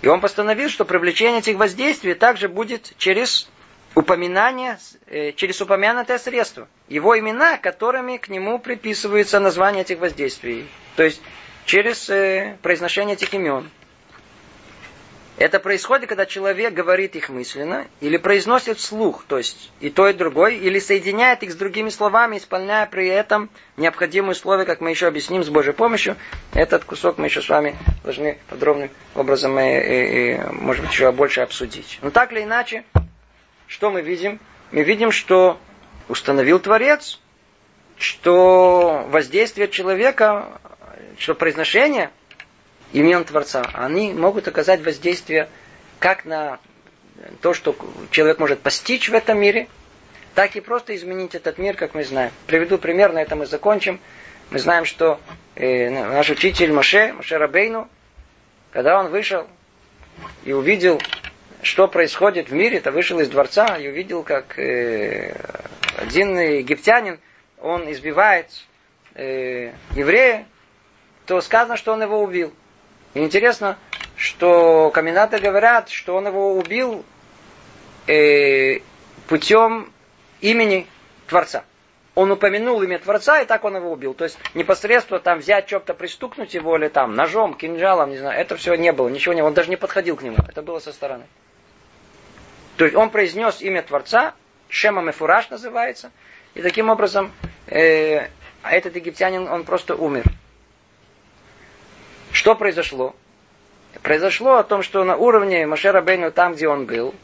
[0.00, 3.48] И он постановил, что привлечение этих воздействий также будет через
[3.96, 6.68] упоминание, э, через упомянутое средство.
[6.86, 10.68] Его имена, которыми к нему приписывается название этих воздействий.
[10.96, 11.20] То есть
[11.64, 13.68] через э, произношение этих имен.
[15.38, 20.14] Это происходит, когда человек говорит их мысленно или произносит вслух, то есть и то, и
[20.14, 25.06] другой, или соединяет их с другими словами, исполняя при этом необходимые условия, как мы еще
[25.06, 26.16] объясним с Божьей помощью.
[26.54, 31.12] Этот кусок мы еще с вами должны подробным образом, и, и, и, может быть, еще
[31.12, 31.98] больше обсудить.
[32.00, 32.84] Но так или иначе,
[33.66, 34.40] что мы видим?
[34.72, 35.58] Мы видим, что
[36.08, 37.20] установил Творец,
[37.98, 40.60] что воздействие человека,
[41.18, 42.10] что произношение
[42.92, 45.48] имен Творца, они могут оказать воздействие
[45.98, 46.58] как на
[47.40, 47.74] то, что
[48.10, 49.68] человек может постичь в этом мире,
[50.34, 52.30] так и просто изменить этот мир, как мы знаем.
[52.46, 54.00] Приведу пример, на этом мы закончим.
[54.50, 55.18] Мы знаем, что
[55.54, 57.88] э, наш учитель Моше, Моше Рабейну,
[58.70, 59.46] когда он вышел
[60.44, 61.00] и увидел
[61.66, 65.34] что происходит в мире, то вышел из дворца и увидел, как э,
[65.98, 67.18] один египтянин,
[67.60, 68.46] он избивает
[69.14, 70.46] э, еврея,
[71.26, 72.54] то сказано, что он его убил.
[73.14, 73.76] И интересно,
[74.16, 77.04] что комментаторы говорят, что он его убил
[78.06, 78.78] э,
[79.26, 79.92] путем
[80.40, 80.86] имени
[81.26, 81.64] Творца.
[82.14, 84.14] Он упомянул имя Творца, и так он его убил.
[84.14, 88.56] То есть непосредственно там взять что-то, пристукнуть его, или там ножом, кинжалом, не знаю, это
[88.56, 89.48] все не было, ничего не было.
[89.48, 90.36] Он даже не подходил к нему.
[90.48, 91.24] Это было со стороны.
[92.76, 94.34] То есть он произнес имя Творца,
[94.68, 96.10] Шема Мефураж называется,
[96.54, 97.32] и таким образом
[97.66, 98.28] э,
[98.62, 100.24] а этот египтянин, он просто умер.
[102.32, 103.14] Что произошло?
[104.02, 107.14] Произошло о том, что на уровне Машера Бейну, там, где он был,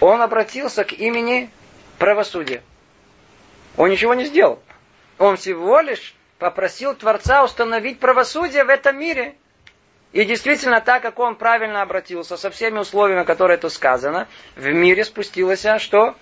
[0.00, 1.50] он обратился к имени
[1.98, 2.62] правосудия.
[3.76, 4.60] Он ничего не сделал.
[5.18, 9.36] Он всего лишь попросил Творца установить правосудие в этом мире–
[10.16, 15.04] и действительно, так как он правильно обратился со всеми условиями, которые тут сказано, в мире
[15.04, 16.16] спустилась а что?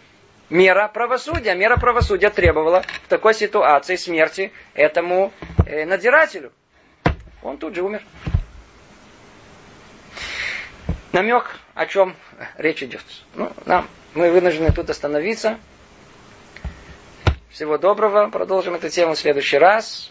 [0.50, 1.54] Мера правосудия.
[1.54, 5.32] Мера правосудия требовала в такой ситуации смерти этому
[5.64, 6.50] э, надзирателю.
[7.40, 8.02] Он тут же умер.
[11.12, 12.16] Намек, о чем
[12.56, 13.04] речь идет.
[13.36, 15.56] Ну, нам, мы вынуждены тут остановиться.
[17.48, 18.28] Всего доброго.
[18.28, 20.10] Продолжим эту тему в следующий раз.